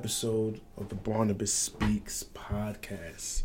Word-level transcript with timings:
episode 0.00 0.62
of 0.78 0.88
the 0.88 0.94
Barnabas 0.94 1.52
Speaks 1.52 2.24
podcast. 2.32 3.42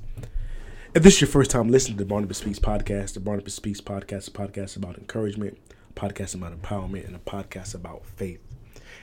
If 0.94 1.04
this 1.04 1.16
is 1.16 1.22
your 1.22 1.28
first 1.28 1.52
time 1.52 1.68
listening 1.68 1.98
to 1.98 2.06
the 2.06 2.08
Barnabas 2.08 2.38
Speaks 2.38 2.60
podcast, 2.60 3.14
the 3.14 3.20
Barnabas 3.20 3.56
Speaks 3.56 3.82
podcast 3.82 4.20
is 4.20 4.28
a 4.30 4.32
podcast 4.32 4.78
about 4.78 4.98
encouragement, 4.98 5.58
a 5.90 6.00
podcast 6.00 6.34
about 6.34 6.58
empowerment, 6.58 7.08
and 7.08 7.14
a 7.14 7.20
podcast 7.20 7.76
about 7.76 8.06
faith. 8.06 8.40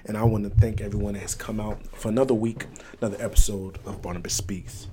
And 0.07 0.17
I 0.17 0.23
want 0.23 0.45
to 0.45 0.51
thank 0.51 0.81
everyone 0.81 1.13
that 1.13 1.21
has 1.21 1.35
come 1.35 1.61
out 1.61 1.87
for 1.95 2.09
another 2.09 2.33
week, 2.33 2.65
another 3.03 3.23
episode 3.23 3.79
of 3.85 4.01
Barnabas 4.01 4.33
Speaks. 4.33 4.87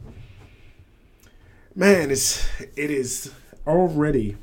Man, 1.73 2.11
it's 2.11 2.45
it 2.75 2.91
is 2.91 3.31
already 3.65 4.35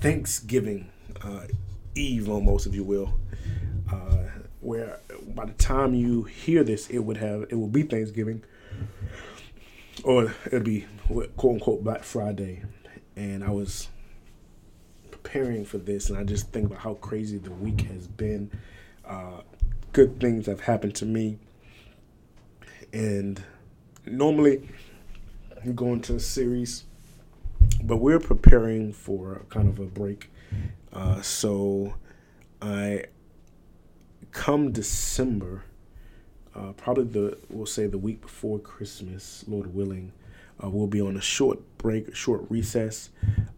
Thanksgiving 0.00 0.90
uh, 1.22 1.46
Eve, 1.94 2.28
almost, 2.28 2.66
if 2.66 2.74
you 2.74 2.84
will. 2.84 3.14
Uh, 3.90 4.19
where 4.60 5.00
by 5.34 5.46
the 5.46 5.52
time 5.52 5.94
you 5.94 6.24
hear 6.24 6.62
this, 6.62 6.88
it 6.88 6.98
would 6.98 7.16
have 7.16 7.42
it 7.50 7.54
will 7.54 7.68
be 7.68 7.82
Thanksgiving, 7.82 8.42
or 10.04 10.34
it'll 10.46 10.60
be 10.60 10.86
quote 11.08 11.54
unquote 11.54 11.84
Black 11.84 12.02
Friday. 12.02 12.62
And 13.16 13.44
I 13.44 13.50
was 13.50 13.88
preparing 15.10 15.64
for 15.64 15.78
this, 15.78 16.08
and 16.08 16.18
I 16.18 16.24
just 16.24 16.50
think 16.50 16.66
about 16.66 16.78
how 16.78 16.94
crazy 16.94 17.38
the 17.38 17.50
week 17.50 17.82
has 17.82 18.06
been. 18.06 18.50
Uh, 19.04 19.40
good 19.92 20.20
things 20.20 20.46
have 20.46 20.60
happened 20.60 20.94
to 20.96 21.06
me, 21.06 21.38
and 22.92 23.42
normally 24.06 24.68
I'm 25.62 25.74
going 25.74 26.00
to 26.02 26.16
a 26.16 26.20
series, 26.20 26.84
but 27.82 27.98
we're 27.98 28.20
preparing 28.20 28.92
for 28.92 29.42
kind 29.50 29.68
of 29.68 29.78
a 29.78 29.86
break. 29.86 30.30
Uh, 30.92 31.20
so 31.20 31.94
I 32.62 33.04
come 34.32 34.72
December, 34.72 35.64
uh, 36.54 36.72
probably 36.72 37.04
the 37.04 37.38
we'll 37.48 37.66
say 37.66 37.86
the 37.86 37.98
week 37.98 38.20
before 38.20 38.58
Christmas, 38.58 39.44
Lord 39.48 39.74
willing, 39.74 40.12
uh, 40.62 40.68
we'll 40.68 40.86
be 40.86 41.00
on 41.00 41.16
a 41.16 41.20
short 41.20 41.58
break, 41.78 42.14
short 42.14 42.42
recess, 42.48 43.10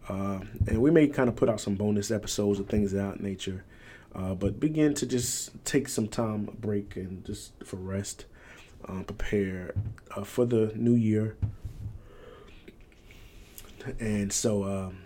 uh, 0.09 0.41
and 0.67 0.81
we 0.81 0.91
may 0.91 1.09
kind 1.09 1.29
of 1.29 1.37
put 1.37 1.49
out 1.49 1.61
some 1.61 1.75
bonus 1.75 2.11
episodes 2.11 2.59
of 2.59 2.69
things 2.69 2.93
of 2.93 2.99
that 2.99 3.21
nature. 3.21 3.65
Uh, 4.15 4.35
but 4.35 4.61
begin 4.61 4.93
to 4.93 5.07
just 5.07 5.65
take 5.65 5.89
some 5.89 6.07
time 6.07 6.45
break 6.61 6.97
and 6.97 7.25
just 7.25 7.53
for 7.65 7.77
rest, 7.77 8.27
uh, 8.87 9.03
prepare 9.05 9.75
uh, 10.15 10.23
for 10.23 10.45
the 10.45 10.71
new 10.77 10.95
year. 10.95 11.35
And 13.99 14.31
so 14.31 14.65
um, 14.65 14.99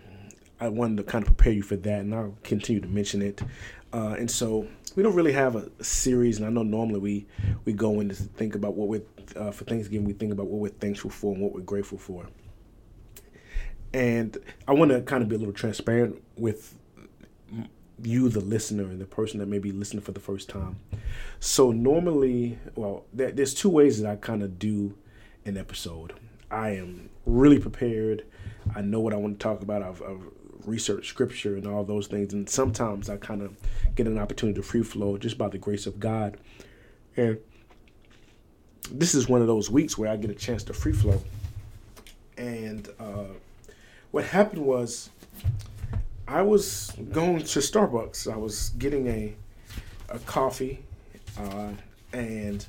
I 0.59 0.67
wanted 0.67 0.97
to 0.97 1.03
kind 1.03 1.23
of 1.23 1.27
prepare 1.35 1.53
you 1.53 1.61
for 1.61 1.77
that, 1.77 2.01
and 2.01 2.13
I'll 2.13 2.35
continue 2.43 2.81
to 2.81 2.87
mention 2.87 3.21
it. 3.21 3.41
Uh, 3.93 4.15
and 4.19 4.29
so 4.29 4.67
we 4.95 5.03
don't 5.03 5.15
really 5.15 5.33
have 5.33 5.55
a 5.55 5.83
series, 5.83 6.37
and 6.37 6.45
I 6.45 6.49
know 6.49 6.63
normally 6.63 6.99
we 6.99 7.25
we 7.65 7.73
go 7.73 7.99
in 7.99 8.09
to 8.09 8.15
think 8.15 8.55
about 8.55 8.75
what 8.75 8.87
we're 8.87 9.03
uh, 9.35 9.51
for 9.51 9.63
Thanksgiving. 9.63 10.05
We 10.05 10.13
think 10.13 10.31
about 10.31 10.47
what 10.47 10.59
we're 10.59 10.69
thankful 10.69 11.09
for 11.09 11.33
and 11.33 11.41
what 11.41 11.53
we're 11.53 11.61
grateful 11.61 11.97
for. 11.97 12.25
And 13.93 14.37
I 14.67 14.73
want 14.73 14.91
to 14.91 15.01
kind 15.01 15.23
of 15.23 15.29
be 15.29 15.35
a 15.35 15.39
little 15.39 15.53
transparent 15.53 16.21
with 16.35 16.77
you, 18.03 18.29
the 18.29 18.41
listener, 18.41 18.83
and 18.83 18.99
the 18.99 19.05
person 19.05 19.39
that 19.39 19.47
may 19.47 19.59
be 19.59 19.71
listening 19.71 20.01
for 20.01 20.11
the 20.11 20.19
first 20.19 20.49
time. 20.49 20.77
So 21.39 21.71
normally, 21.71 22.59
well, 22.75 23.05
there, 23.13 23.31
there's 23.31 23.53
two 23.53 23.69
ways 23.69 24.01
that 24.01 24.11
I 24.11 24.15
kind 24.15 24.43
of 24.43 24.59
do 24.59 24.95
an 25.45 25.57
episode. 25.57 26.13
I 26.51 26.71
am 26.71 27.09
really 27.25 27.59
prepared. 27.59 28.25
I 28.75 28.81
know 28.81 28.99
what 28.99 29.13
I 29.13 29.17
want 29.17 29.39
to 29.39 29.43
talk 29.43 29.61
about. 29.61 29.81
I've, 29.81 30.01
I've 30.01 30.23
researched 30.67 31.09
scripture 31.09 31.55
and 31.55 31.65
all 31.65 31.83
those 31.83 32.07
things, 32.07 32.33
and 32.33 32.47
sometimes 32.49 33.09
I 33.09 33.17
kind 33.17 33.41
of 33.41 33.57
get 33.95 34.05
an 34.05 34.19
opportunity 34.19 34.59
to 34.59 34.63
free 34.63 34.83
flow 34.83 35.17
just 35.17 35.37
by 35.37 35.47
the 35.47 35.57
grace 35.57 35.87
of 35.87 35.99
God. 35.99 36.37
And 37.15 37.39
this 38.91 39.15
is 39.15 39.27
one 39.27 39.41
of 39.41 39.47
those 39.47 39.71
weeks 39.71 39.97
where 39.97 40.11
I 40.11 40.17
get 40.17 40.29
a 40.29 40.35
chance 40.35 40.63
to 40.65 40.73
free 40.73 40.93
flow. 40.93 41.21
And 42.37 42.87
uh, 42.99 43.33
what 44.11 44.25
happened 44.25 44.63
was 44.63 45.09
I 46.27 46.41
was 46.41 46.91
going 47.11 47.39
to 47.39 47.59
Starbucks. 47.59 48.31
I 48.31 48.37
was 48.37 48.69
getting 48.77 49.07
a 49.07 49.33
a 50.09 50.19
coffee, 50.19 50.79
uh, 51.37 51.71
and 52.13 52.65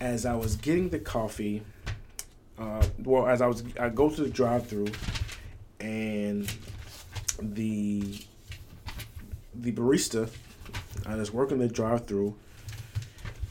as 0.00 0.24
I 0.24 0.34
was 0.34 0.56
getting 0.56 0.88
the 0.88 0.98
coffee, 0.98 1.62
uh, 2.58 2.82
well, 3.04 3.26
as 3.26 3.42
I 3.42 3.46
was 3.46 3.62
I 3.78 3.90
go 3.90 4.08
to 4.08 4.22
the 4.22 4.30
drive-through, 4.30 4.92
and 5.80 6.19
the 7.42 8.20
the 9.54 9.72
barista 9.72 10.30
uh, 11.06 11.16
that's 11.16 11.32
working 11.32 11.58
the 11.58 11.68
drive-through 11.68 12.34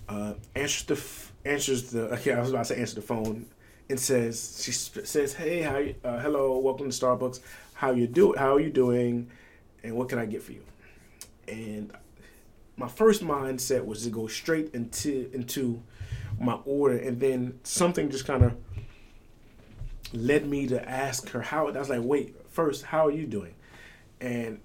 uh, 0.08 0.34
answers 0.56 0.84
the 0.84 1.50
answers 1.50 1.92
the 1.92 2.02
okay 2.14 2.34
I 2.34 2.40
was 2.40 2.52
about 2.52 2.66
to 2.66 2.80
answer 2.80 2.96
the 2.96 3.02
phone 3.02 3.46
and 3.90 4.00
says 4.00 4.62
she 4.64 4.72
says 4.72 5.34
hey 5.34 5.62
how 5.62 5.78
you, 5.78 5.96
uh, 6.04 6.20
hello 6.20 6.58
welcome 6.60 6.90
to 6.90 6.96
Starbucks. 6.96 7.40
How 7.74 7.92
you 7.92 8.08
do 8.08 8.34
how 8.38 8.56
are 8.56 8.60
you 8.60 8.70
doing? 8.70 9.30
And 9.84 9.96
what 9.96 10.10
can 10.10 10.20
I 10.20 10.26
get 10.26 10.44
for 10.44 10.52
you? 10.52 10.64
And 11.48 11.92
my 12.76 12.88
first 12.88 13.24
mindset 13.24 13.86
was 13.86 14.04
to 14.04 14.10
go 14.10 14.28
straight 14.28 14.74
into 14.74 15.30
into 15.34 15.82
my 16.40 16.60
order. 16.66 16.98
And 16.98 17.20
then 17.20 17.60
something 17.64 18.10
just 18.10 18.26
kind 18.26 18.44
of 18.44 18.56
led 20.14 20.48
me 20.48 20.68
to 20.68 20.90
ask 20.90 21.30
her 21.30 21.42
how 21.42 21.68
I 21.68 21.72
was 21.72 21.90
like 21.90 22.02
wait 22.04 22.36
first 22.50 22.84
how 22.84 23.08
are 23.08 23.12
you 23.12 23.28
doing 23.28 23.54
and 24.22 24.60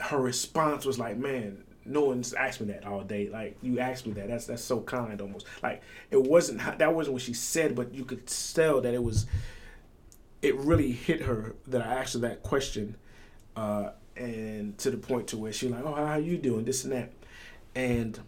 her 0.00 0.20
response 0.20 0.84
was 0.84 0.98
like 0.98 1.16
man 1.16 1.64
no 1.88 2.04
one's 2.04 2.34
asked 2.34 2.60
me 2.60 2.66
that 2.68 2.86
all 2.86 3.02
day. 3.02 3.28
Like 3.28 3.56
you 3.62 3.78
asked 3.78 4.06
me 4.06 4.12
that. 4.14 4.28
That's 4.28 4.46
that's 4.46 4.62
so 4.62 4.80
kind 4.80 5.20
almost. 5.20 5.46
Like 5.62 5.82
it 6.10 6.22
wasn't 6.22 6.60
that 6.78 6.94
wasn't 6.94 7.14
what 7.14 7.22
she 7.22 7.34
said, 7.34 7.74
but 7.74 7.94
you 7.94 8.04
could 8.04 8.26
tell 8.26 8.80
that 8.82 8.94
it 8.94 9.02
was. 9.02 9.26
It 10.40 10.54
really 10.56 10.92
hit 10.92 11.22
her 11.22 11.54
that 11.66 11.82
I 11.82 11.94
asked 11.94 12.14
her 12.14 12.20
that 12.20 12.42
question, 12.42 12.96
uh, 13.56 13.90
and 14.16 14.76
to 14.78 14.90
the 14.90 14.96
point 14.96 15.28
to 15.28 15.36
where 15.36 15.52
she 15.52 15.68
like, 15.68 15.84
oh, 15.84 15.94
how 15.94 16.04
are 16.04 16.20
you 16.20 16.36
doing? 16.36 16.64
This 16.64 16.84
and 16.84 16.92
that, 16.92 17.12
and 17.74 18.20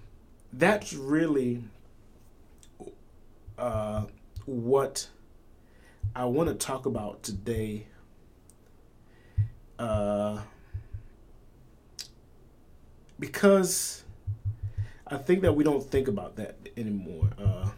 that's 0.52 0.92
really 0.92 1.62
uh, 3.58 4.06
what 4.46 5.08
I 6.16 6.24
want 6.24 6.48
to 6.48 6.54
talk 6.54 6.86
about 6.86 7.22
today. 7.22 7.86
Uh, 9.80 10.38
because 13.18 14.04
I 15.06 15.16
think 15.16 15.40
that 15.40 15.56
we 15.56 15.64
don't 15.64 15.82
think 15.82 16.06
about 16.06 16.36
that 16.36 16.56
anymore. 16.76 17.30
Uh, 17.42 17.70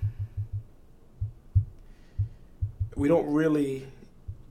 we 2.96 3.06
don't 3.06 3.32
really, 3.32 3.86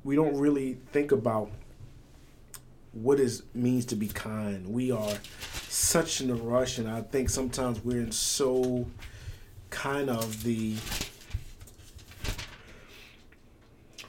we 0.05 0.15
don't 0.15 0.37
really 0.37 0.77
think 0.93 1.11
about 1.11 1.51
what 2.93 3.19
it 3.19 3.41
means 3.53 3.85
to 3.87 3.97
be 3.97 4.07
kind. 4.07 4.65
We 4.67 4.91
are 4.91 5.17
such 5.67 6.21
in 6.21 6.29
a 6.29 6.35
rush, 6.35 6.77
and 6.77 6.89
I 6.89 7.01
think 7.01 7.29
sometimes 7.29 7.83
we're 7.83 7.99
in 7.99 8.13
so 8.13 8.87
kind 9.69 10.09
of 10.09 10.43
the 10.43 10.77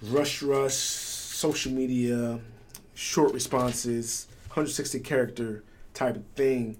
rush, 0.00 0.42
rush, 0.42 0.74
social 0.74 1.72
media, 1.72 2.38
short 3.02 3.34
responses, 3.34 4.28
160 4.46 5.00
character 5.00 5.64
type 5.92 6.16
of 6.16 6.24
thing. 6.36 6.76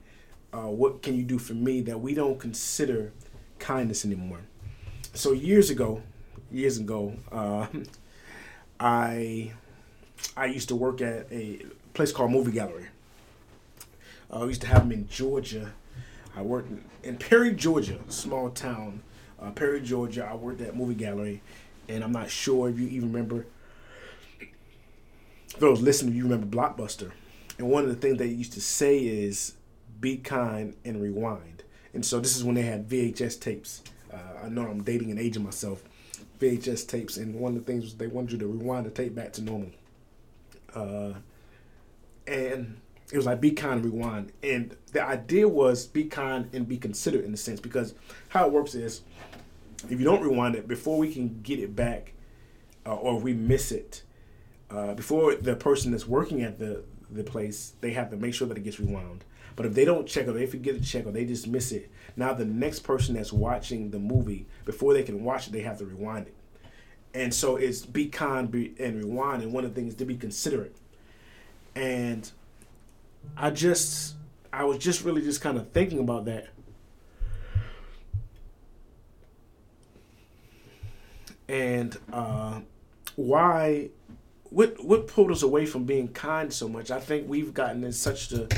Uh, 0.52 0.68
what 0.68 1.02
can 1.02 1.16
you 1.16 1.24
do 1.24 1.38
for 1.38 1.54
me 1.54 1.80
that 1.80 2.00
we 2.00 2.14
don't 2.14 2.38
consider 2.38 3.12
kindness 3.58 4.04
anymore? 4.04 4.40
So 5.14 5.32
years 5.32 5.68
ago, 5.68 6.02
years 6.50 6.78
ago, 6.78 7.14
uh, 7.32 7.66
I 8.80 9.52
I 10.36 10.46
used 10.46 10.68
to 10.68 10.76
work 10.76 11.00
at 11.00 11.26
a 11.32 11.66
place 11.92 12.12
called 12.12 12.30
Movie 12.30 12.52
Gallery. 12.52 12.86
Uh, 14.32 14.46
used 14.46 14.60
to 14.62 14.68
have 14.68 14.82
them 14.82 14.92
in 14.92 15.08
Georgia. 15.08 15.72
I 16.36 16.42
worked 16.42 16.70
in, 16.70 16.84
in 17.02 17.16
Perry, 17.18 17.52
Georgia, 17.52 17.98
small 18.08 18.48
town. 18.50 19.02
Uh, 19.40 19.50
Perry, 19.50 19.80
Georgia. 19.80 20.24
I 20.24 20.34
worked 20.34 20.60
at 20.60 20.76
Movie 20.76 20.94
Gallery, 20.94 21.42
and 21.88 22.04
I'm 22.04 22.12
not 22.12 22.30
sure 22.30 22.68
if 22.68 22.78
you 22.78 22.86
even 22.86 23.12
remember. 23.12 23.46
For 25.52 25.60
those 25.60 25.82
listening, 25.82 26.14
you 26.14 26.24
remember 26.24 26.46
Blockbuster. 26.46 27.12
And 27.58 27.68
one 27.68 27.84
of 27.84 27.90
the 27.90 27.96
things 27.96 28.18
they 28.18 28.26
used 28.26 28.54
to 28.54 28.60
say 28.60 28.98
is 28.98 29.54
be 30.00 30.16
kind 30.16 30.74
and 30.84 31.00
rewind. 31.00 31.62
And 31.92 32.04
so 32.04 32.20
this 32.20 32.36
is 32.36 32.42
when 32.42 32.54
they 32.54 32.62
had 32.62 32.88
VHS 32.88 33.38
tapes. 33.38 33.82
Uh, 34.12 34.44
I 34.44 34.48
know 34.48 34.62
I'm 34.62 34.82
dating 34.82 35.10
and 35.10 35.20
aging 35.20 35.44
myself. 35.44 35.82
VHS 36.40 36.88
tapes, 36.88 37.18
and 37.18 37.34
one 37.34 37.54
of 37.54 37.64
the 37.64 37.72
things 37.72 37.84
was 37.84 37.94
they 37.94 38.06
wanted 38.06 38.32
you 38.32 38.38
to 38.38 38.46
rewind 38.46 38.86
the 38.86 38.90
tape 38.90 39.14
back 39.14 39.32
to 39.34 39.42
normal. 39.42 39.70
Uh, 40.74 41.12
and 42.26 42.80
it 43.12 43.16
was 43.16 43.26
like 43.26 43.40
be 43.40 43.50
kind 43.50 43.74
and 43.74 43.84
rewind. 43.84 44.32
And 44.42 44.74
the 44.92 45.04
idea 45.04 45.46
was 45.46 45.86
be 45.86 46.04
kind 46.04 46.48
and 46.52 46.66
be 46.66 46.78
considerate 46.78 47.26
in 47.26 47.34
a 47.34 47.36
sense 47.36 47.60
because 47.60 47.94
how 48.30 48.46
it 48.46 48.52
works 48.52 48.74
is 48.74 49.02
if 49.90 50.00
you 50.00 50.04
don't 50.04 50.22
rewind 50.22 50.56
it 50.56 50.66
before 50.66 50.98
we 50.98 51.12
can 51.12 51.40
get 51.42 51.58
it 51.58 51.76
back, 51.76 52.14
uh, 52.86 52.94
or 52.94 53.20
we 53.20 53.34
miss 53.34 53.70
it, 53.70 54.02
uh, 54.72 54.94
before 54.94 55.34
the 55.34 55.54
person 55.54 55.90
that's 55.92 56.06
working 56.06 56.42
at 56.42 56.58
the 56.58 56.82
the 57.10 57.22
place, 57.22 57.74
they 57.80 57.92
have 57.92 58.10
to 58.10 58.16
make 58.16 58.34
sure 58.34 58.48
that 58.48 58.56
it 58.56 58.64
gets 58.64 58.80
rewound. 58.80 59.24
But 59.54 59.66
if 59.66 59.74
they 59.74 59.84
don't 59.84 60.06
check 60.06 60.28
or 60.28 60.32
they 60.32 60.46
forget 60.46 60.74
to 60.74 60.80
check 60.80 61.06
or 61.06 61.12
they 61.12 61.26
just 61.26 61.46
miss 61.46 61.72
it, 61.72 61.90
now 62.16 62.32
the 62.32 62.44
next 62.44 62.80
person 62.80 63.14
that's 63.14 63.32
watching 63.32 63.90
the 63.90 63.98
movie 63.98 64.46
before 64.64 64.94
they 64.94 65.02
can 65.02 65.22
watch 65.24 65.46
it, 65.46 65.52
they 65.52 65.60
have 65.60 65.78
to 65.78 65.84
rewind 65.84 66.28
it. 66.28 66.34
And 67.14 67.34
so 67.34 67.56
it's 67.56 67.84
be 67.84 68.08
kind 68.08 68.50
be, 68.50 68.74
and 68.80 68.96
rewind. 68.96 69.42
And 69.42 69.52
one 69.52 69.64
of 69.64 69.74
the 69.74 69.80
things 69.80 69.94
to 69.96 70.06
be 70.06 70.16
considerate. 70.16 70.74
And 71.74 72.30
I 73.36 73.50
just, 73.50 74.14
I 74.52 74.64
was 74.64 74.78
just 74.78 75.04
really 75.04 75.20
just 75.20 75.42
kind 75.42 75.58
of 75.58 75.70
thinking 75.72 75.98
about 75.98 76.24
that. 76.24 76.48
And 81.48 81.94
uh, 82.10 82.60
why 83.16 83.90
what 84.52 84.84
what 84.84 85.06
pulled 85.06 85.30
us 85.30 85.42
away 85.42 85.66
from 85.66 85.84
being 85.84 86.08
kind 86.08 86.52
so 86.52 86.68
much? 86.68 86.90
I 86.90 87.00
think 87.00 87.28
we've 87.28 87.54
gotten 87.54 87.82
in 87.84 87.92
such 87.92 88.32
a 88.32 88.48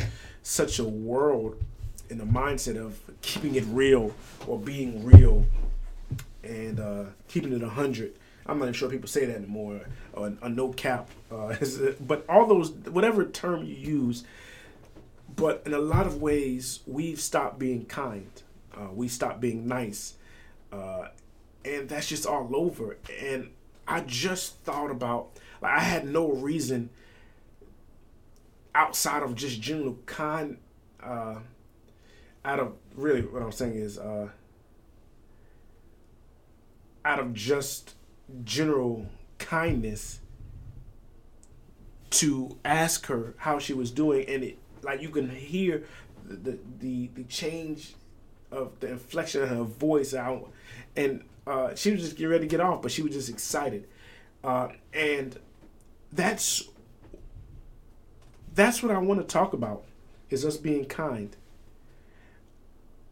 such 0.43 0.79
a 0.79 0.85
world 0.85 1.63
in 2.11 2.19
the 2.19 2.25
mindset 2.25 2.77
of 2.77 2.99
keeping 3.23 3.55
it 3.55 3.65
real 3.69 4.15
or 4.47 4.59
being 4.59 5.05
real 5.05 5.47
and 6.43 6.81
uh, 6.81 7.05
keeping 7.29 7.53
it 7.53 7.63
hundred. 7.63 8.17
I'm 8.47 8.59
not 8.59 8.67
even 8.67 8.75
sure 8.75 8.91
people 8.91 9.09
say 9.09 9.25
that 9.25 9.37
anymore. 9.37 9.81
Or 10.13 10.33
a, 10.43 10.49
no 10.49 10.69
cap, 10.69 11.09
uh, 11.33 11.57
but 12.01 12.25
all 12.29 12.47
those 12.47 12.71
whatever 12.71 13.25
term 13.25 13.65
you 13.65 13.75
use. 13.75 14.25
But 15.37 15.63
in 15.65 15.73
a 15.73 15.79
lot 15.79 16.07
of 16.07 16.21
ways, 16.21 16.81
we've 16.87 17.21
stopped 17.21 17.59
being 17.59 17.87
kind. 17.87 18.31
Uh, 18.77 18.89
we 18.93 19.09
stopped 19.09 19.41
being 19.41 19.67
nice, 19.67 20.15
uh, 20.73 21.09
and 21.65 21.89
that's 21.89 22.09
just 22.09 22.27
all 22.27 22.51
over. 22.55 22.99
And 23.21 23.51
I 23.89 24.01
just 24.01 24.59
thought 24.61 24.91
about 24.91 25.39
I 25.71 25.81
had 25.81 26.07
no 26.07 26.31
reason 26.33 26.91
outside 28.75 29.23
of 29.23 29.35
just 29.35 29.61
general 29.61 29.99
kind 30.05 30.59
uh 31.03 31.37
out 32.45 32.59
of 32.59 32.73
really 32.97 33.21
what 33.23 33.43
I'm 33.43 33.53
saying 33.53 33.77
is 33.77 33.99
uh 33.99 34.29
out 37.05 37.21
of 37.21 37.35
just 37.35 37.95
general 38.45 39.07
kindness 39.39 40.21
to 42.11 42.57
ask 42.65 43.07
her 43.07 43.35
how 43.39 43.59
she 43.59 43.75
was 43.75 43.91
doing. 43.91 44.27
And 44.29 44.45
it 44.45 44.59
like 44.83 45.03
you 45.03 45.11
can 45.11 45.29
hear 45.29 45.85
the 46.25 46.59
the 46.79 47.11
the 47.15 47.25
change 47.25 47.95
of 48.51 48.79
the 48.81 48.89
inflection 48.89 49.43
of 49.43 49.49
her 49.49 49.65
voice 49.65 50.15
out. 50.15 50.51
And 50.97 51.25
uh, 51.47 51.75
she 51.75 51.91
was 51.91 52.01
just 52.01 52.17
getting 52.17 52.31
ready 52.31 52.45
to 52.45 52.49
get 52.49 52.61
off 52.61 52.81
but 52.83 52.91
she 52.91 53.03
was 53.03 53.13
just 53.13 53.29
excited. 53.29 53.87
Uh, 54.43 54.69
and 54.93 55.39
that's 56.15 56.63
that's 58.55 58.83
what 58.83 58.93
I 58.93 58.99
want 58.99 59.21
to 59.21 59.27
talk 59.27 59.53
about 59.53 59.85
is 60.31 60.45
us 60.45 60.57
being 60.57 60.85
kind. 60.85 61.37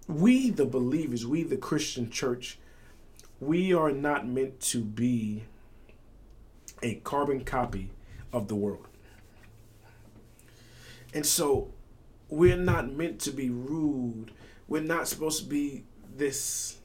We 0.07 0.51
the 0.51 0.67
believers, 0.67 1.27
we 1.27 1.43
the 1.43 1.57
Christian 1.57 2.11
church, 2.11 2.59
we 3.41 3.75
are 3.75 3.91
not 3.91 4.27
meant 4.27 4.61
to 4.61 4.81
be 4.81 5.45
a 6.83 6.95
carbon 6.97 7.45
copy 7.45 7.91
of 8.33 8.49
the 8.49 8.55
world. 8.55 8.87
And 11.13 11.27
so 11.27 11.73
we're 12.29 12.57
not 12.57 12.91
meant 12.93 13.21
to 13.21 13.31
be 13.31 13.51
rude. 13.51 14.31
We're 14.69 14.83
not 14.83 15.09
supposed 15.09 15.43
to 15.43 15.49
be 15.49 15.85
this 16.17 16.79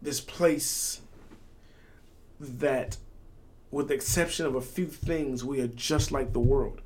this 0.00 0.20
place 0.20 1.00
that 2.38 2.98
with 3.74 3.88
the 3.88 3.94
exception 3.94 4.46
of 4.46 4.54
a 4.54 4.60
few 4.60 4.86
things, 4.86 5.44
we 5.44 5.60
are 5.60 5.66
just 5.66 6.12
like 6.12 6.32
the 6.32 6.40
world. 6.40 6.80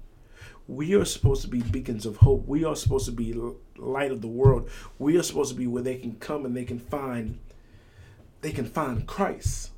We 0.66 0.94
are 0.94 1.04
supposed 1.04 1.42
to 1.42 1.48
be 1.48 1.60
beacons 1.60 2.06
of 2.06 2.16
hope. 2.16 2.46
We 2.46 2.64
are 2.64 2.74
supposed 2.74 3.04
to 3.06 3.12
be 3.12 3.34
light 3.76 4.10
of 4.10 4.22
the 4.22 4.28
world. 4.28 4.70
We 4.98 5.18
are 5.18 5.22
supposed 5.22 5.50
to 5.50 5.56
be 5.56 5.66
where 5.66 5.82
they 5.82 5.96
can 5.96 6.16
come 6.16 6.46
and 6.46 6.56
they 6.56 6.64
can 6.64 6.78
find 6.78 7.38
they 8.40 8.52
can 8.52 8.66
find 8.66 9.06
Christ. 9.06 9.70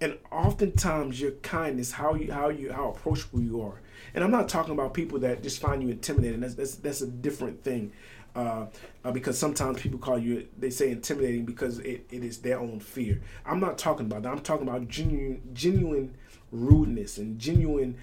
And 0.00 0.18
oftentimes 0.32 1.20
your 1.20 1.32
kindness, 1.32 1.92
how 1.92 2.14
you 2.14 2.32
how 2.32 2.48
you 2.48 2.72
how 2.72 2.90
approachable 2.90 3.40
you 3.40 3.62
are. 3.62 3.80
And 4.14 4.24
I'm 4.24 4.30
not 4.30 4.48
talking 4.48 4.74
about 4.74 4.94
people 4.94 5.20
that 5.20 5.42
just 5.42 5.60
find 5.60 5.82
you 5.82 5.90
intimidating. 5.90 6.40
That's 6.40 6.54
that's 6.54 6.74
that's 6.76 7.00
a 7.02 7.06
different 7.06 7.62
thing 7.62 7.92
uh, 8.34 8.66
uh, 9.04 9.12
because 9.12 9.38
sometimes 9.38 9.80
people 9.80 9.98
call 9.98 10.18
you 10.18 10.48
they 10.58 10.70
say 10.70 10.90
intimidating 10.90 11.44
because 11.44 11.78
it, 11.80 12.06
it 12.10 12.24
is 12.24 12.38
their 12.38 12.58
own 12.58 12.80
fear. 12.80 13.20
I'm 13.44 13.60
not 13.60 13.78
talking 13.78 14.06
about 14.06 14.22
that. 14.22 14.30
I'm 14.32 14.40
talking 14.40 14.66
about 14.66 14.88
genuine 14.88 15.42
genuine 15.52 16.16
rudeness 16.50 17.18
and 17.18 17.38
genuine 17.38 17.98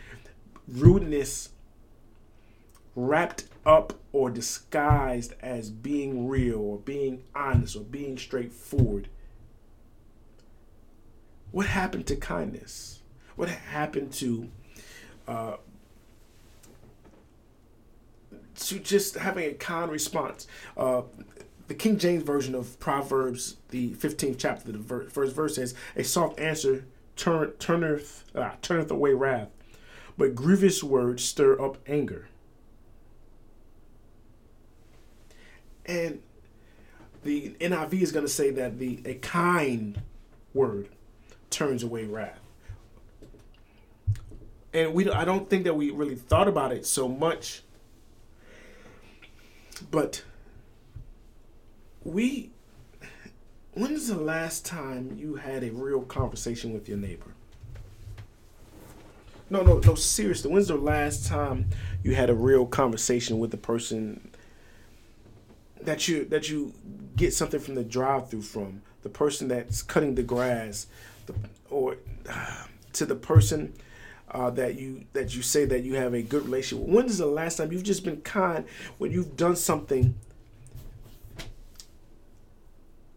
rudeness 0.68 1.50
wrapped 2.96 3.46
up 3.66 3.94
or 4.12 4.30
disguised 4.30 5.34
as 5.42 5.70
being 5.70 6.28
real 6.28 6.60
or 6.60 6.78
being 6.78 7.24
honest 7.36 7.76
or 7.76 7.82
being 7.82 8.18
straightforward. 8.18 9.10
What 11.52 11.68
happened 11.68 12.06
to 12.08 12.16
kindness? 12.16 13.02
What 13.36 13.50
happened 13.50 14.12
to 14.14 14.50
uh, 15.28 15.58
to 18.68 18.80
just 18.80 19.16
having 19.16 19.50
a 19.50 19.54
kind 19.54 19.92
response. 19.92 20.48
Uh, 20.78 21.04
the 21.68 21.76
King 21.76 21.98
James 21.98 22.24
version 22.24 22.56
of 22.56 22.80
Proverbs, 22.80 23.58
the 23.70 23.92
15th 23.92 24.38
chapter, 24.38 24.72
the 24.72 25.10
first 25.10 25.36
verse 25.36 25.56
says, 25.56 25.76
"A 25.96 26.04
soft 26.04 26.40
answer 26.40 26.86
turn, 27.16 27.52
turneth 27.60 28.24
uh, 28.36 28.52
turneth 28.62 28.92
away 28.92 29.14
wrath, 29.14 29.50
but 30.18 30.36
grievous 30.36 30.84
words 30.84 31.24
stir 31.24 31.62
up 31.62 31.78
anger." 31.88 32.28
And 35.86 36.22
the 37.24 37.56
NIV 37.60 38.02
is 38.02 38.12
going 38.12 38.26
to 38.26 38.32
say 38.32 38.52
that 38.52 38.80
the 38.80 39.00
a 39.06 39.16
kind 39.16 40.02
word 40.54 40.90
turns 41.50 41.84
away 41.84 42.06
wrath. 42.06 42.40
And 44.74 44.94
we 44.94 45.10
I 45.10 45.26
don't 45.26 45.50
think 45.50 45.64
that 45.66 45.76
we 45.76 45.90
really 45.92 46.16
thought 46.16 46.48
about 46.48 46.72
it 46.72 46.86
so 46.86 47.08
much 47.08 47.64
but 49.80 50.24
we, 52.04 52.52
when's 53.74 54.08
the 54.08 54.16
last 54.16 54.66
time 54.66 55.16
you 55.18 55.36
had 55.36 55.64
a 55.64 55.72
real 55.72 56.02
conversation 56.02 56.74
with 56.74 56.88
your 56.88 56.98
neighbor? 56.98 57.34
No, 59.50 59.64
no, 59.64 59.80
no, 59.80 59.96
seriously. 59.96 60.52
When's 60.52 60.68
the 60.68 60.76
last 60.76 61.26
time 61.26 61.70
you 62.04 62.14
had 62.14 62.30
a 62.30 62.36
real 62.36 62.66
conversation 62.66 63.40
with 63.40 63.52
the 63.52 63.58
person 63.58 64.32
that 65.82 66.08
you 66.08 66.26
that 66.26 66.50
you 66.50 66.74
get 67.16 67.34
something 67.34 67.60
from 67.60 67.76
the 67.76 67.84
drive-through 67.84 68.44
from? 68.44 68.84
The 69.02 69.10
person 69.10 69.48
that's 69.48 69.82
cutting 69.82 70.16
the 70.16 70.24
grass, 70.24 70.86
the, 71.26 71.34
or 71.70 71.98
uh, 72.30 72.66
to 72.94 73.06
the 73.06 73.16
person 73.16 73.74
uh, 74.32 74.50
that 74.52 74.80
you 74.80 75.06
that 75.14 75.36
you 75.36 75.42
say 75.42 75.66
that 75.66 75.84
you 75.84 75.96
have 75.96 76.14
a 76.14 76.22
good 76.22 76.46
relationship. 76.46 76.88
When 76.88 77.06
is 77.06 77.18
the 77.18 77.26
last 77.26 77.58
time 77.58 77.72
you've 77.72 77.84
just 77.84 78.04
been 78.04 78.22
kind 78.22 78.66
when 78.98 79.12
you've 79.12 79.36
done 79.36 79.56
something 79.56 80.16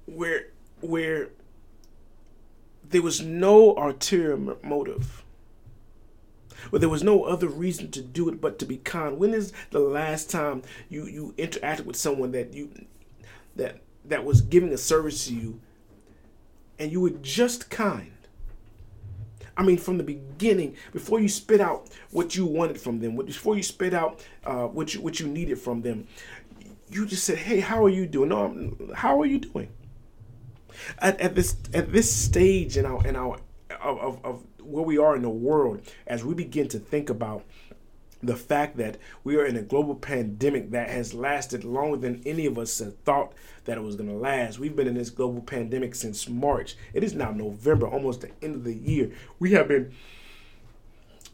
where 0.07 0.49
where 0.81 1.31
there 2.89 3.03
was 3.03 3.23
no 3.23 3.75
ulterior 3.77 4.37
motive? 4.63 5.23
Where 6.71 6.81
there 6.81 6.89
was 6.89 7.03
no 7.03 7.25
other 7.25 7.49
reason 7.49 7.91
to 7.91 8.01
do 8.01 8.29
it 8.29 8.41
but 8.41 8.59
to 8.61 8.67
be 8.67 8.77
kind. 8.77 9.19
When 9.19 9.35
is 9.35 9.53
the 9.71 9.81
last 9.81 10.31
time 10.31 10.63
you 10.89 11.07
you 11.07 11.35
interacted 11.37 11.85
with 11.85 11.97
someone 11.97 12.33
that 12.33 12.55
you 12.55 12.71
that 13.57 13.81
that 14.05 14.25
was 14.25 14.41
giving 14.41 14.73
a 14.73 14.79
service 14.79 15.27
to 15.27 15.35
you 15.35 15.61
and 16.79 16.91
you 16.91 17.01
were 17.01 17.11
just 17.11 17.69
kind? 17.69 18.12
I 19.57 19.63
mean, 19.63 19.79
from 19.79 19.99
the 19.99 20.05
beginning, 20.05 20.77
before 20.93 21.21
you 21.21 21.29
spit 21.29 21.61
out 21.61 21.89
what 22.11 22.35
you 22.35 22.47
wanted 22.47 22.81
from 22.81 23.01
them, 23.01 23.17
before 23.17 23.57
you 23.57 23.63
spit 23.63 23.95
out 23.95 24.25
uh, 24.45 24.67
what 24.67 24.95
you 24.95 25.01
what 25.03 25.21
you 25.21 25.29
needed 25.29 25.59
from 25.59 25.83
them, 25.83 26.07
you 26.91 27.07
just 27.07 27.25
said, 27.25 27.39
"Hey, 27.39 27.61
how 27.61 27.85
are 27.85 27.91
you 27.91 28.07
doing? 28.07 28.31
No, 28.31 28.77
how 28.95 29.21
are 29.21 29.27
you 29.27 29.39
doing?" 29.39 29.69
At, 30.99 31.21
at 31.21 31.35
this 31.35 31.57
at 31.75 31.93
this 31.93 32.15
stage 32.15 32.77
in 32.77 32.87
our 32.87 33.07
in 33.07 33.17
our 33.17 33.39
of, 33.81 33.99
of, 33.99 34.25
of 34.25 34.43
where 34.61 34.85
we 34.85 34.99
are 34.99 35.17
in 35.17 35.23
the 35.23 35.31
world, 35.31 35.83
as 36.07 36.25
we 36.25 36.35
begin 36.35 36.69
to 36.69 36.79
think 36.79 37.11
about 37.11 37.45
the 38.23 38.37
fact 38.37 38.77
that 38.77 38.99
we 39.25 39.37
are 39.37 39.45
in 39.45 39.57
a 39.57 39.63
global 39.63 39.95
pandemic 39.95 40.71
that 40.71 40.89
has 40.89 41.13
lasted 41.13 41.65
longer 41.65 41.97
than 41.97 42.23
any 42.25 42.47
of 42.47 42.57
us 42.57 42.79
had 42.79 43.05
thought 43.05 43.33
that 43.65 43.77
it 43.77 43.83
was 43.83 43.97
going 43.97 44.09
to 44.09 44.15
last. 44.15 44.59
We've 44.59 44.77
been 44.77 44.87
in 44.87 44.95
this 44.95 45.11
global 45.11 45.41
pandemic 45.41 45.95
since 45.95 46.29
March. 46.29 46.77
It 46.95 47.03
is 47.03 47.15
now 47.15 47.33
November, 47.33 47.89
almost 47.89 48.21
the 48.21 48.31
end 48.41 48.55
of 48.55 48.65
the 48.65 48.75
year. 48.75 49.11
We 49.41 49.53
have 49.53 49.69
been 49.69 49.93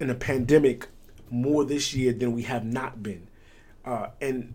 in 0.00 0.08
a 0.08 0.14
pandemic 0.14 0.88
more 1.30 1.64
this 1.64 1.92
year 1.92 2.12
than 2.12 2.32
we 2.32 2.42
have 2.42 2.64
not 2.64 3.02
been, 3.02 3.28
uh, 3.84 4.08
and 4.20 4.54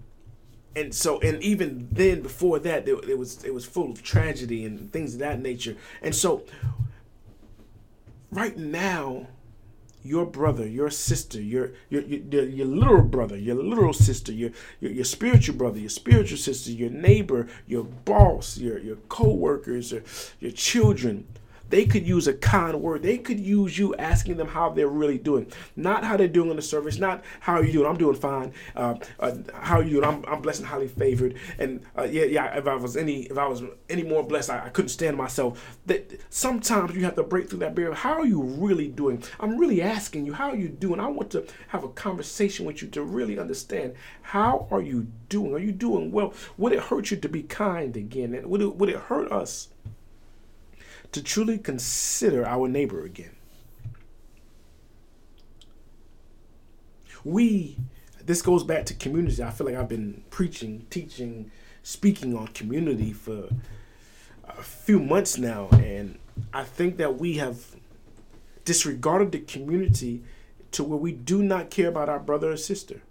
and 0.76 0.94
so 0.94 1.20
and 1.20 1.42
even 1.44 1.88
then 1.92 2.22
before 2.22 2.58
that, 2.60 2.88
it, 2.88 3.10
it 3.10 3.18
was 3.18 3.44
it 3.44 3.54
was 3.54 3.64
full 3.64 3.92
of 3.92 4.02
tragedy 4.02 4.66
and 4.66 4.92
things 4.92 5.14
of 5.14 5.20
that 5.20 5.40
nature. 5.40 5.78
And 6.02 6.16
so, 6.16 6.44
right 8.32 8.58
now 8.58 9.28
your 10.04 10.26
brother, 10.26 10.68
your 10.68 10.90
sister, 10.90 11.42
your 11.42 11.72
your 11.90 12.02
your, 12.02 12.44
your 12.44 12.68
little 12.68 13.02
brother, 13.02 13.38
your 13.38 13.56
little 13.56 13.94
sister, 13.94 14.32
your, 14.32 14.52
your 14.80 14.92
your 14.92 15.06
spiritual 15.06 15.56
brother, 15.56 15.80
your 15.80 15.90
spiritual 15.90 16.38
sister, 16.38 16.72
your 16.72 16.90
neighbor, 16.90 17.48
your 17.66 17.84
boss, 17.84 18.58
your 18.58 18.78
your 18.80 18.98
co-workers, 19.08 19.94
or 19.94 20.04
your 20.40 20.52
children, 20.52 21.26
they 21.74 21.86
could 21.86 22.06
use 22.06 22.28
a 22.28 22.36
kind 22.36 22.80
word. 22.80 23.02
They 23.02 23.18
could 23.18 23.40
use 23.40 23.80
you 23.80 23.96
asking 23.96 24.38
them 24.38 24.48
how 24.48 24.70
they're 24.70 24.88
really 24.88 25.18
doing, 25.18 25.52
not 25.76 26.04
how 26.04 26.16
they're 26.18 26.28
doing 26.28 26.52
in 26.52 26.56
the 26.56 26.62
service, 26.62 27.00
not 27.00 27.24
how 27.40 27.56
are 27.56 27.64
you 27.64 27.74
doing. 27.74 27.88
I'm 27.88 27.98
doing 27.98 28.16
fine. 28.16 28.54
Uh, 28.76 28.94
uh, 29.20 29.38
how 29.56 29.78
are 29.80 29.84
you 29.84 29.90
doing? 29.90 30.04
I'm, 30.04 30.24
I'm 30.28 30.44
blessed 30.44 30.60
and 30.60 30.70
highly 30.70 30.88
favored. 30.88 31.34
And 31.58 31.82
uh, 31.98 32.04
yeah, 32.04 32.26
yeah. 32.26 32.56
If 32.56 32.68
I 32.68 32.76
was 32.76 32.96
any, 32.96 33.24
if 33.24 33.40
I 33.40 33.48
was 33.48 33.64
any 33.90 34.04
more 34.04 34.22
blessed, 34.22 34.52
I, 34.52 34.68
I 34.68 34.70
couldn't 34.70 34.90
stand 34.90 35.18
myself. 35.18 35.80
That 35.88 36.22
sometimes 36.30 36.96
you 36.96 37.06
have 37.06 37.16
to 37.16 37.24
break 37.24 37.50
through 37.50 37.60
that 37.60 37.74
barrier. 37.74 37.96
How 37.96 38.20
are 38.20 38.26
you 38.28 38.44
really 38.44 38.88
doing? 38.88 39.24
I'm 39.40 39.58
really 39.58 39.82
asking 39.82 40.28
you, 40.28 40.34
how 40.34 40.52
are 40.52 40.56
you 40.56 40.70
doing? 40.70 41.00
I 41.00 41.08
want 41.08 41.32
to 41.32 41.44
have 41.70 41.84
a 41.84 41.90
conversation 41.90 42.68
with 42.68 42.84
you 42.84 42.88
to 42.90 43.02
really 43.02 43.40
understand 43.40 43.96
how 44.22 44.68
are 44.70 44.82
you 44.82 45.08
doing. 45.28 45.56
Are 45.56 45.58
you 45.58 45.72
doing 45.72 46.12
well? 46.12 46.36
Would 46.60 46.74
it 46.74 46.82
hurt 46.82 47.10
you 47.10 47.18
to 47.18 47.28
be 47.28 47.42
kind 47.42 47.98
again? 47.98 48.36
And 48.36 48.46
would 48.46 48.62
it, 48.62 48.76
would 48.76 48.90
it 48.90 48.98
hurt 48.98 49.32
us? 49.32 49.70
To 51.14 51.24
truly 51.24 51.58
consider 51.58 52.46
our 52.46 52.68
neighbor 52.68 53.04
again. 53.04 53.36
We, 57.24 57.78
this 58.26 58.42
goes 58.42 58.64
back 58.64 58.86
to 58.88 58.94
community. 58.94 59.42
I 59.42 59.52
feel 59.52 59.66
like 59.68 59.76
I've 59.76 59.88
been 59.88 60.24
preaching, 60.30 60.86
teaching, 60.90 61.52
speaking 61.84 62.36
on 62.36 62.48
community 62.48 63.14
for 63.14 63.48
a 64.44 64.62
few 64.62 65.00
months 65.00 65.38
now, 65.38 65.70
and 65.72 66.20
I 66.54 66.64
think 66.64 66.98
that 66.98 67.18
we 67.18 67.38
have 67.38 67.76
disregarded 68.66 69.32
the 69.32 69.40
community 69.40 70.24
to 70.72 70.84
where 70.84 70.98
we 70.98 71.12
do 71.12 71.44
not 71.44 71.70
care 71.70 71.88
about 71.90 72.10
our 72.10 72.20
brother 72.20 72.52
or 72.52 72.58
sister. 72.58 73.02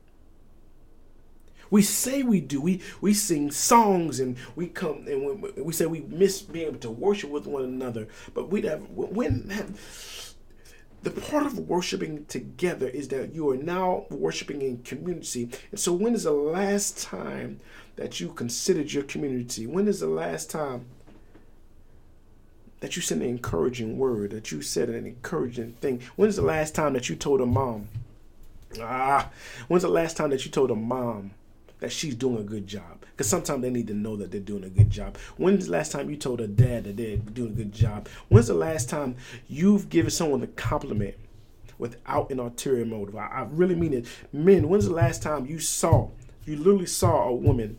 We 1.72 1.80
say 1.80 2.22
we 2.22 2.42
do. 2.42 2.60
We 2.60 2.82
we 3.00 3.14
sing 3.14 3.50
songs 3.50 4.20
and 4.20 4.36
we 4.54 4.66
come 4.66 5.06
and 5.08 5.42
we, 5.42 5.62
we 5.62 5.72
say 5.72 5.86
we 5.86 6.00
miss 6.00 6.42
being 6.42 6.66
able 6.66 6.78
to 6.80 6.90
worship 6.90 7.30
with 7.30 7.46
one 7.46 7.64
another. 7.64 8.08
But 8.34 8.50
we 8.50 8.60
have 8.62 8.90
when 8.90 9.48
have, 9.48 10.34
the 11.02 11.10
part 11.10 11.46
of 11.46 11.58
worshiping 11.58 12.26
together 12.26 12.88
is 12.88 13.08
that 13.08 13.34
you 13.34 13.48
are 13.48 13.56
now 13.56 14.04
worshiping 14.10 14.60
in 14.60 14.82
community. 14.82 15.48
And 15.70 15.80
so, 15.80 15.94
when 15.94 16.14
is 16.14 16.24
the 16.24 16.32
last 16.32 17.02
time 17.02 17.58
that 17.96 18.20
you 18.20 18.34
considered 18.34 18.92
your 18.92 19.04
community? 19.04 19.66
When 19.66 19.88
is 19.88 20.00
the 20.00 20.08
last 20.08 20.50
time 20.50 20.84
that 22.80 22.96
you 22.96 23.00
said 23.00 23.16
an 23.16 23.24
encouraging 23.24 23.96
word, 23.96 24.32
that 24.32 24.52
you 24.52 24.60
said 24.60 24.90
an 24.90 25.06
encouraging 25.06 25.72
thing? 25.80 26.02
When 26.16 26.28
is 26.28 26.36
the 26.36 26.42
last 26.42 26.74
time 26.74 26.92
that 26.92 27.08
you 27.08 27.16
told 27.16 27.40
a 27.40 27.46
mom? 27.46 27.88
Ah, 28.78 29.30
when's 29.68 29.84
the 29.84 29.88
last 29.88 30.18
time 30.18 30.28
that 30.30 30.44
you 30.44 30.50
told 30.50 30.70
a 30.70 30.74
mom 30.74 31.32
that 31.82 31.90
she's 31.90 32.14
doing 32.14 32.38
a 32.38 32.44
good 32.44 32.64
job. 32.64 33.04
Because 33.10 33.28
sometimes 33.28 33.60
they 33.60 33.68
need 33.68 33.88
to 33.88 33.94
know 33.94 34.14
that 34.16 34.30
they're 34.30 34.40
doing 34.40 34.62
a 34.62 34.70
good 34.70 34.88
job. 34.88 35.16
When's 35.36 35.66
the 35.66 35.72
last 35.72 35.90
time 35.90 36.08
you 36.08 36.16
told 36.16 36.40
a 36.40 36.46
dad 36.46 36.84
that 36.84 36.96
they're 36.96 37.16
doing 37.16 37.50
a 37.50 37.54
good 37.56 37.72
job? 37.72 38.08
When's 38.28 38.46
the 38.46 38.54
last 38.54 38.88
time 38.88 39.16
you've 39.48 39.88
given 39.88 40.12
someone 40.12 40.44
a 40.44 40.46
compliment 40.46 41.16
without 41.78 42.30
an 42.30 42.38
ulterior 42.38 42.86
motive? 42.86 43.16
I, 43.16 43.26
I 43.26 43.48
really 43.50 43.74
mean 43.74 43.94
it. 43.94 44.06
Men, 44.32 44.68
when's 44.68 44.86
the 44.86 44.94
last 44.94 45.24
time 45.24 45.44
you 45.44 45.58
saw, 45.58 46.10
you 46.44 46.56
literally 46.56 46.86
saw 46.86 47.24
a 47.24 47.34
woman 47.34 47.76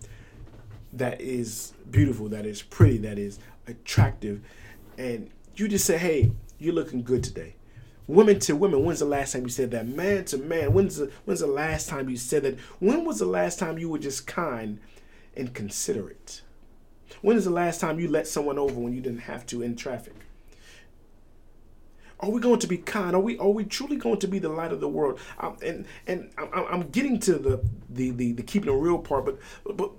that 0.92 1.22
is 1.22 1.72
beautiful, 1.90 2.28
that 2.28 2.46
is 2.46 2.62
pretty, 2.62 2.98
that 2.98 3.18
is 3.18 3.40
attractive, 3.68 4.42
and 4.98 5.30
you 5.56 5.70
just 5.70 5.86
say, 5.86 5.98
hey, 5.98 6.34
you're 6.60 6.76
looking 6.76 7.04
good 7.04 7.24
today 7.24 7.56
women 8.08 8.40
to 8.40 8.56
women 8.56 8.84
when's 8.84 9.00
the 9.00 9.06
last 9.06 9.34
time 9.34 9.44
you 9.44 9.50
said 9.50 9.72
that 9.72 9.88
man 9.88 10.26
to 10.26 10.38
man 10.38 10.74
when's 10.74 10.98
the 10.98 11.12
when's 11.26 11.40
the 11.40 11.48
last 11.48 11.88
time 11.88 12.10
you 12.10 12.18
said 12.18 12.44
that 12.44 12.60
when 12.80 13.06
was 13.06 13.20
the 13.20 13.26
last 13.26 13.60
time 13.60 13.78
you 13.78 13.90
were 13.90 14.00
just 14.00 14.28
kind 14.28 14.80
and 15.36 15.54
considerate 15.54 16.42
when 17.22 17.38
is 17.38 17.46
the 17.46 17.52
last 17.52 17.80
time 17.80 18.00
you 18.00 18.08
let 18.08 18.28
someone 18.28 18.58
over 18.58 18.80
when 18.80 18.94
you 18.94 19.02
didn't 19.02 19.20
have 19.22 19.46
to 19.46 19.62
in 19.62 19.76
traffic 19.76 20.16
are 22.24 22.30
we 22.30 22.40
going 22.40 22.60
to 22.60 22.68
be 22.68 22.78
kind? 22.78 23.18
Are 23.18 23.20
we 23.20 23.38
are 23.38 23.50
we 23.50 23.66
truly 23.66 23.98
going 23.98 24.20
to 24.20 24.28
be 24.28 24.40
the 24.40 24.48
light 24.48 24.72
of 24.72 24.80
the 24.80 24.88
world? 24.88 25.20
And 25.62 25.86
and 26.08 26.32
I'm, 26.38 26.66
I'm 26.72 26.90
getting 26.90 27.20
to 27.20 27.34
the, 27.34 27.62
the 27.90 28.12
the 28.12 28.32
the 28.32 28.44
keeping 28.44 28.74
it 28.74 28.78
real 28.78 28.98
part, 28.98 29.26
but 29.26 29.40
but 29.76 29.92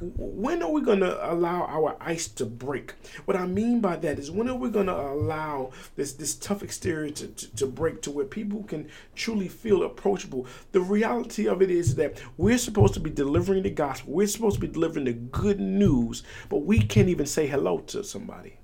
when 0.00 0.62
are 0.62 0.70
we 0.70 0.80
going 0.80 1.00
to 1.00 1.32
allow 1.32 1.62
our 1.64 1.96
ice 2.00 2.28
to 2.28 2.46
break? 2.46 2.94
What 3.24 3.36
I 3.36 3.46
mean 3.46 3.80
by 3.80 3.96
that 3.96 4.18
is 4.18 4.30
when 4.30 4.48
are 4.48 4.54
we 4.54 4.70
going 4.70 4.86
to 4.86 4.96
allow 4.96 5.72
this 5.96 6.12
this 6.12 6.34
tough 6.34 6.62
exterior 6.62 7.10
to, 7.10 7.28
to, 7.28 7.56
to, 7.56 7.66
break 7.66 8.02
to 8.02 8.10
where 8.10 8.24
people 8.24 8.62
can 8.64 8.88
truly 9.14 9.48
feel 9.48 9.82
approachable? 9.82 10.46
The 10.72 10.80
reality 10.80 11.46
of 11.48 11.62
it 11.62 11.70
is 11.70 11.96
that 11.96 12.20
we're 12.36 12.58
supposed 12.58 12.94
to 12.94 13.00
be 13.00 13.10
delivering 13.10 13.62
the 13.62 13.70
gospel. 13.70 14.12
We're 14.12 14.26
supposed 14.26 14.56
to 14.56 14.60
be 14.60 14.72
delivering 14.72 15.04
the 15.04 15.12
good 15.12 15.60
news, 15.60 16.22
but 16.48 16.58
we 16.58 16.78
can't 16.80 17.08
even 17.08 17.26
say 17.26 17.46
hello 17.46 17.78
to 17.78 18.04
somebody. 18.04 18.58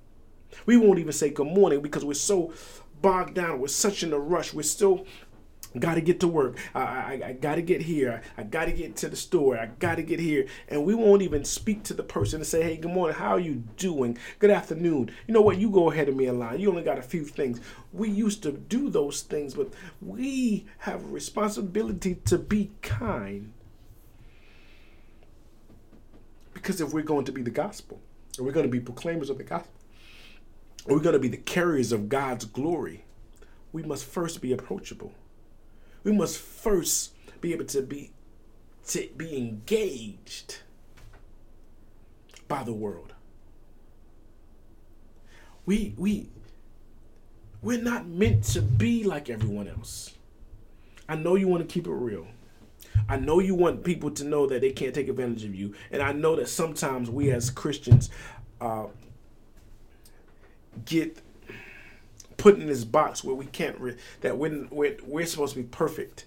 We 0.67 0.77
won't 0.77 0.99
even 0.99 1.13
say 1.13 1.31
good 1.31 1.47
morning 1.47 1.81
because 1.81 2.05
we're 2.05 2.15
so 2.15 2.53
bogged 3.03 3.35
down. 3.35 3.61
We're 3.61 3.69
such 3.69 4.03
in 4.03 4.13
a 4.13 4.19
rush. 4.19 4.55
We're 4.55 4.63
still 4.63 5.07
got 5.79 5.95
to 5.95 6.01
get 6.01 6.21
to 6.21 6.29
work. 6.29 6.57
I, 6.75 6.81
I, 6.81 7.23
I 7.27 7.33
got 7.33 7.57
to 7.57 7.63
get 7.63 7.83
here. 7.83 8.23
I, 8.37 8.43
I 8.43 8.45
got 8.45 8.67
to 8.67 8.73
get 8.73 8.97
to 8.97 9.09
the 9.09 9.17
store. 9.17 9.59
I 9.59 9.67
got 9.67 9.97
to 9.97 10.03
get 10.03 10.21
here. 10.21 10.47
And 10.69 10.85
we 10.85 10.95
won't 10.95 11.23
even 11.23 11.45
speak 11.45 11.83
to 11.85 11.95
the 11.95 12.03
person 12.03 12.41
and 12.41 12.47
say, 12.47 12.63
hey, 12.63 12.77
good 12.77 12.93
morning. 12.93 13.17
How 13.17 13.31
are 13.31 13.41
you 13.41 13.65
doing? 13.77 14.17
Good 14.39 14.51
afternoon. 14.51 15.11
You 15.27 15.35
know 15.35 15.41
what? 15.41 15.59
You 15.59 15.71
go 15.71 15.91
ahead 15.91 16.09
of 16.09 16.17
me 16.17 16.27
in 16.27 16.39
line. 16.39 16.61
You 16.61 16.71
only 16.71 16.83
got 16.83 16.99
a 16.99 17.03
few 17.03 17.25
things. 17.25 17.61
We 17.93 18.09
used 18.09 18.43
to 18.45 18.53
do 18.53 18.89
those 18.89 19.23
things, 19.23 19.55
but 19.55 19.73
we 20.01 20.67
have 20.79 21.05
a 21.05 21.09
responsibility 21.09 22.17
to 22.27 22.39
be 22.39 22.71
kind. 22.83 23.53
Because 26.53 26.81
if 26.81 26.93
we're 26.93 27.03
going 27.03 27.25
to 27.25 27.33
be 27.33 27.43
the 27.43 27.51
gospel, 27.51 28.01
or 28.39 28.45
we're 28.45 28.53
going 28.53 28.67
to 28.67 28.73
be 28.73 28.81
proclaimers 28.81 29.29
of 29.29 29.39
the 29.39 29.45
gospel, 29.45 29.73
or 30.87 30.97
we're 30.97 31.03
going 31.03 31.15
to 31.15 31.19
be 31.19 31.29
the 31.29 31.37
carriers 31.37 31.91
of 31.91 32.09
God's 32.09 32.45
glory, 32.45 33.05
we 33.73 33.83
must 33.83 34.05
first 34.05 34.41
be 34.41 34.53
approachable 34.53 35.13
we 36.05 36.13
must 36.13 36.39
first 36.39 37.13
be 37.41 37.53
able 37.53 37.65
to 37.65 37.83
be 37.83 38.13
to 38.87 39.09
be 39.17 39.37
engaged 39.37 40.59
by 42.47 42.63
the 42.63 42.73
world. 42.73 43.15
We 45.67 45.95
we 45.97 46.29
we're 47.63 47.81
not 47.83 48.07
meant 48.07 48.45
to 48.45 48.61
be 48.61 49.05
like 49.05 49.31
everyone 49.31 49.67
else. 49.67 50.13
I 51.09 51.17
know 51.17 51.35
you 51.35 51.49
want 51.49 51.67
to 51.67 51.73
keep 51.73 51.87
it 51.87 51.93
real. 51.93 52.27
I 53.09 53.17
know 53.17 53.41
you 53.41 53.55
want 53.55 53.85
people 53.85 54.11
to 54.13 54.25
know 54.25 54.47
that 54.47 54.61
they 54.61 54.71
can't 54.71 54.95
take 54.95 55.09
advantage 55.09 55.45
of 55.45 55.55
you, 55.55 55.75
and 55.91 56.03
I 56.03 56.13
know 56.13 56.37
that 56.37 56.49
sometimes 56.49 57.11
we 57.11 57.31
as 57.31 57.51
Christians 57.51 58.11
uh, 58.61 58.87
get 60.85 61.19
put 62.45 62.59
in 62.59 62.67
this 62.67 62.85
box 62.85 63.25
where 63.25 63.35
we 63.35 63.47
can't 63.47 63.81
re- 63.81 63.97
that 64.21 64.37
we're, 64.37 64.67
we're, 64.71 64.99
we're 65.07 65.25
supposed 65.25 65.55
to 65.55 65.63
be 65.63 65.67
perfect 65.67 66.27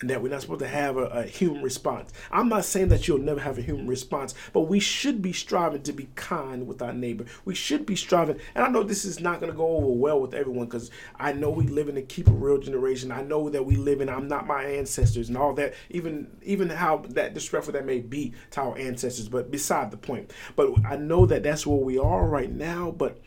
and 0.00 0.08
that 0.08 0.22
we're 0.22 0.28
not 0.28 0.40
supposed 0.40 0.60
to 0.60 0.68
have 0.68 0.96
a, 0.96 1.06
a, 1.06 1.22
human 1.24 1.64
response. 1.64 2.12
I'm 2.30 2.48
not 2.48 2.64
saying 2.64 2.90
that 2.90 3.08
you'll 3.08 3.18
never 3.18 3.40
have 3.40 3.58
a 3.58 3.62
human 3.62 3.88
response, 3.88 4.36
but 4.52 4.60
we 4.62 4.78
should 4.78 5.20
be 5.20 5.32
striving 5.32 5.82
to 5.82 5.92
be 5.92 6.10
kind 6.14 6.68
with 6.68 6.80
our 6.80 6.92
neighbor. 6.92 7.24
We 7.44 7.56
should 7.56 7.84
be 7.84 7.96
striving, 7.96 8.38
and 8.54 8.64
I 8.64 8.68
know 8.68 8.84
this 8.84 9.04
is 9.04 9.18
not 9.18 9.40
going 9.40 9.50
to 9.50 9.58
go 9.58 9.66
over 9.66 9.88
well 9.88 10.20
with 10.20 10.32
everyone 10.32 10.66
because 10.66 10.92
I 11.18 11.32
know 11.32 11.50
we 11.50 11.66
live 11.66 11.88
in 11.88 11.96
a 11.96 12.02
keep 12.02 12.28
a 12.28 12.32
real 12.32 12.58
generation. 12.58 13.10
I 13.10 13.22
know 13.22 13.50
that 13.50 13.66
we 13.66 13.74
live 13.74 14.00
in 14.00 14.08
I'm 14.08 14.28
not 14.28 14.46
my 14.46 14.62
ancestors 14.62 15.28
and 15.28 15.36
all 15.36 15.54
that, 15.54 15.74
even 15.90 16.28
even 16.44 16.68
how 16.68 16.98
that 17.08 17.34
disrespectful 17.34 17.72
that 17.72 17.84
may 17.84 17.98
be 17.98 18.32
to 18.52 18.60
our 18.60 18.78
ancestors. 18.78 19.28
But 19.28 19.50
beside 19.50 19.90
the 19.90 19.96
point, 19.96 20.32
but 20.54 20.72
I 20.86 20.94
know 20.94 21.26
that 21.26 21.42
that's 21.42 21.66
where 21.66 21.80
we 21.80 21.98
are 21.98 22.28
right 22.28 22.52
now. 22.52 22.92
But 22.92 23.18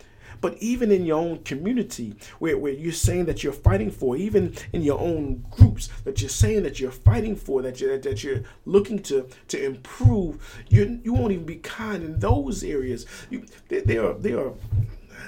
but 0.43 0.57
even 0.61 0.91
in 0.91 1.05
your 1.05 1.17
own 1.17 1.41
community, 1.43 2.17
where, 2.39 2.57
where 2.57 2.73
you're 2.73 2.91
saying 2.91 3.23
that 3.23 3.45
you're 3.45 3.53
fighting 3.53 3.89
for, 3.89 4.17
even 4.17 4.53
in 4.73 4.81
your 4.83 4.99
own 4.99 5.45
groups 5.49 5.87
that 6.03 6.19
you're 6.19 6.27
saying 6.27 6.63
that 6.63 6.81
you're 6.81 6.91
fighting 6.91 7.33
for, 7.33 7.61
that 7.61 7.79
you're, 7.79 7.97
that 7.97 8.25
you're 8.25 8.41
looking 8.65 8.99
to, 9.03 9.25
to 9.47 9.65
improve, 9.65 10.61
you, 10.67 10.99
you 11.01 11.13
won't 11.13 11.31
even 11.31 11.45
be 11.45 11.55
kind 11.55 12.03
in 12.03 12.19
those 12.19 12.61
areas. 12.61 13.05
You, 13.29 13.45
they, 13.69 13.79
they 13.79 13.97
are, 13.97 14.15
they 14.15 14.33
are 14.33 14.51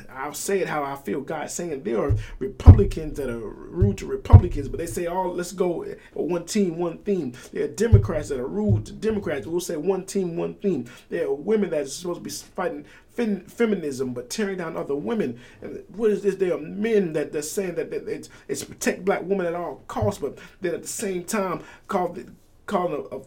I'll 0.10 0.34
say 0.34 0.60
it 0.60 0.68
how 0.68 0.84
I 0.84 0.96
feel 0.96 1.22
God 1.22 1.50
saying 1.50 1.84
there 1.84 2.01
are 2.01 2.15
Republicans 2.39 3.18
that 3.18 3.30
are 3.30 3.39
rude 3.39 3.98
to 4.00 4.06
Republicans, 4.06 4.68
but 4.68 4.77
they 4.77 4.86
say, 4.86 5.08
oh, 5.08 5.32
let's 5.32 5.51
go 5.51 5.86
one 6.13 6.46
team, 6.46 6.77
one 6.77 7.00
theme. 7.00 7.34
There 7.51 7.65
are 7.65 7.70
Democrats 7.70 8.30
that 8.30 8.39
are 8.39 8.48
rude 8.48 8.86
to 8.88 8.94
Democrats. 8.94 9.48
We'll 9.48 9.60
say 9.60 9.77
one 9.77 10.06
team, 10.06 10.38
one 10.38 10.56
theme. 10.56 10.89
There 11.10 11.27
are 11.27 11.34
women 11.34 11.70
that 11.72 11.82
are 11.82 11.88
supposed 11.88 12.20
to 12.20 12.24
be 12.24 12.30
fighting 12.30 12.86
fem- 13.10 13.46
feminism, 13.46 14.13
but 14.13 14.30
tearing 14.30 14.58
down 14.58 14.77
other 14.77 14.96
women. 14.96 15.39
And 15.62 15.84
what 15.96 16.12
is 16.12 16.24
this? 16.24 16.36
There 16.36 16.54
are 16.54 16.60
men 16.60 17.13
that 17.13 17.32
they're 17.32 17.42
saying 17.42 17.75
that, 17.75 17.92
that 17.92 18.08
it's, 18.08 18.30
it's 18.48 18.63
protect 18.63 19.06
black 19.06 19.24
women 19.24 19.46
at 19.46 19.56
all 19.56 19.84
costs, 19.88 20.22
but 20.22 20.38
then 20.62 20.74
at 20.74 20.82
the 20.82 20.88
same 20.88 21.24
time 21.24 21.63
call 21.88 22.18
calling 22.65 23.08
a, 23.12 23.18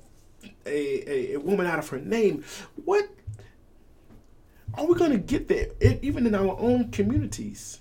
a, 0.67 1.11
a, 1.11 1.35
a 1.35 1.41
woman 1.41 1.67
out 1.67 1.79
of 1.79 1.88
her 1.88 1.99
name. 1.99 2.45
What 2.85 3.09
are 4.75 4.87
we 4.87 4.95
going 4.95 5.13
to 5.13 5.19
get 5.19 5.49
there, 5.49 5.69
even 6.03 6.27
in 6.27 6.35
our 6.35 6.59
own 6.59 6.91
communities? 6.91 7.81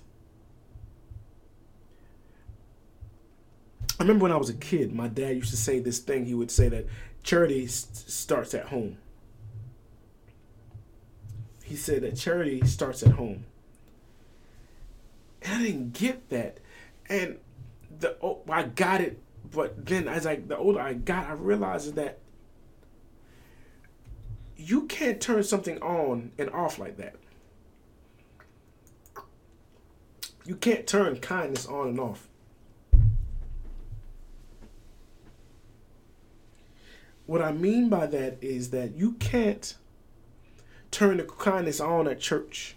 I 3.98 4.04
remember 4.04 4.24
when 4.24 4.32
I 4.32 4.36
was 4.36 4.48
a 4.48 4.54
kid, 4.54 4.94
my 4.94 5.08
dad 5.08 5.36
used 5.36 5.50
to 5.50 5.56
say 5.56 5.80
this 5.80 5.98
thing. 5.98 6.24
He 6.24 6.34
would 6.34 6.50
say 6.50 6.68
that 6.68 6.86
charity 7.22 7.66
starts 7.66 8.54
at 8.54 8.66
home. 8.66 8.98
He 11.64 11.76
said 11.76 12.02
that 12.02 12.16
charity 12.16 12.64
starts 12.66 13.02
at 13.02 13.12
home. 13.12 13.44
And 15.42 15.54
I 15.54 15.62
didn't 15.62 15.92
get 15.92 16.30
that. 16.30 16.58
And 17.08 17.38
the 17.98 18.16
oh, 18.22 18.42
I 18.48 18.62
got 18.64 19.00
it, 19.00 19.20
but 19.50 19.84
then 19.84 20.08
as 20.08 20.26
I 20.26 20.36
the 20.36 20.56
older 20.56 20.80
I 20.80 20.94
got, 20.94 21.26
I 21.26 21.32
realized 21.32 21.94
that 21.96 22.18
you 24.58 24.86
can't 24.86 25.20
turn 25.20 25.44
something 25.44 25.80
on 25.80 26.32
and 26.36 26.50
off 26.50 26.78
like 26.78 26.96
that. 26.96 27.14
You 30.44 30.56
can't 30.56 30.86
turn 30.86 31.20
kindness 31.20 31.66
on 31.66 31.88
and 31.88 32.00
off. 32.00 32.28
What 37.26 37.40
I 37.40 37.52
mean 37.52 37.88
by 37.88 38.06
that 38.06 38.38
is 38.40 38.70
that 38.70 38.96
you 38.96 39.12
can't 39.12 39.76
turn 40.90 41.18
the 41.18 41.24
kindness 41.24 41.78
on 41.78 42.08
at 42.08 42.18
church, 42.18 42.74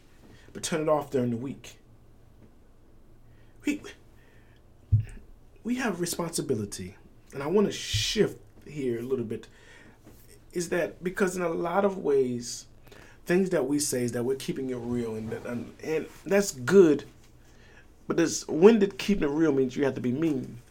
but 0.53 0.61
turn 0.61 0.81
it 0.81 0.89
off 0.89 1.09
during 1.09 1.31
the 1.31 1.38
week. 1.38 1.79
We, 3.65 3.81
we 5.63 5.75
have 5.75 6.01
responsibility, 6.01 6.97
and 7.33 7.41
I 7.41 7.47
want 7.47 7.67
to 7.67 7.73
shift 7.73 8.39
here 8.67 9.00
a 9.00 9.03
little 9.03 9.25
bit. 9.25 9.47
Is 10.53 10.70
that 10.70 11.03
because 11.03 11.36
in 11.36 11.41
a 11.41 11.50
lot 11.50 11.86
of 11.86 11.98
ways, 11.98 12.65
things 13.25 13.50
that 13.51 13.67
we 13.67 13.79
say 13.79 14.03
is 14.03 14.12
that 14.12 14.24
we're 14.24 14.36
keeping 14.36 14.70
it 14.70 14.75
real, 14.75 15.15
and 15.15 15.31
and, 15.34 15.74
and 15.84 16.05
that's 16.25 16.51
good. 16.51 17.05
But 18.08 18.17
this 18.17 18.48
when 18.48 18.79
did 18.79 18.98
keeping 18.98 19.24
it 19.24 19.31
real 19.31 19.53
means 19.53 19.75
you 19.75 19.86
have 19.86 19.96
to 19.96 20.01
be 20.01 20.12
mean? 20.12 20.62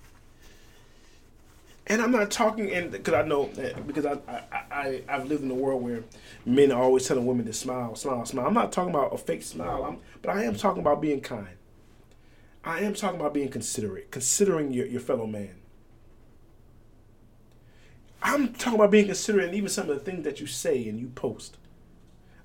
and 1.90 2.00
I'm 2.00 2.12
not 2.12 2.30
talking, 2.30 2.72
and 2.72 2.86
eh, 2.94 2.98
because 2.98 3.14
I 3.14 3.22
know 3.22 3.48
that 3.54 3.84
because 3.84 4.06
I, 4.06 4.16
I 4.28 4.42
I 4.70 5.02
I've 5.08 5.26
lived 5.26 5.42
in 5.42 5.50
a 5.50 5.54
world 5.54 5.82
where 5.82 6.04
men 6.46 6.70
are 6.70 6.80
always 6.80 7.06
telling 7.06 7.26
women 7.26 7.46
to 7.46 7.52
smile, 7.52 7.96
smile, 7.96 8.24
smile. 8.24 8.46
I'm 8.46 8.54
not 8.54 8.70
talking 8.70 8.94
about 8.94 9.12
a 9.12 9.18
fake 9.18 9.42
smile, 9.42 9.84
I'm, 9.84 9.98
but 10.22 10.30
I 10.30 10.44
am 10.44 10.54
talking 10.54 10.80
about 10.80 11.00
being 11.00 11.20
kind. 11.20 11.48
I 12.62 12.80
am 12.80 12.94
talking 12.94 13.18
about 13.18 13.34
being 13.34 13.48
considerate, 13.48 14.12
considering 14.12 14.72
your, 14.72 14.86
your 14.86 15.00
fellow 15.00 15.26
man. 15.26 15.56
I'm 18.22 18.52
talking 18.52 18.78
about 18.78 18.90
being 18.90 19.06
considerate 19.06 19.46
and 19.46 19.54
even 19.54 19.68
some 19.68 19.88
of 19.88 19.98
the 19.98 20.04
things 20.04 20.24
that 20.24 20.40
you 20.40 20.46
say 20.46 20.88
and 20.88 20.98
you 20.98 21.08
post. 21.08 21.56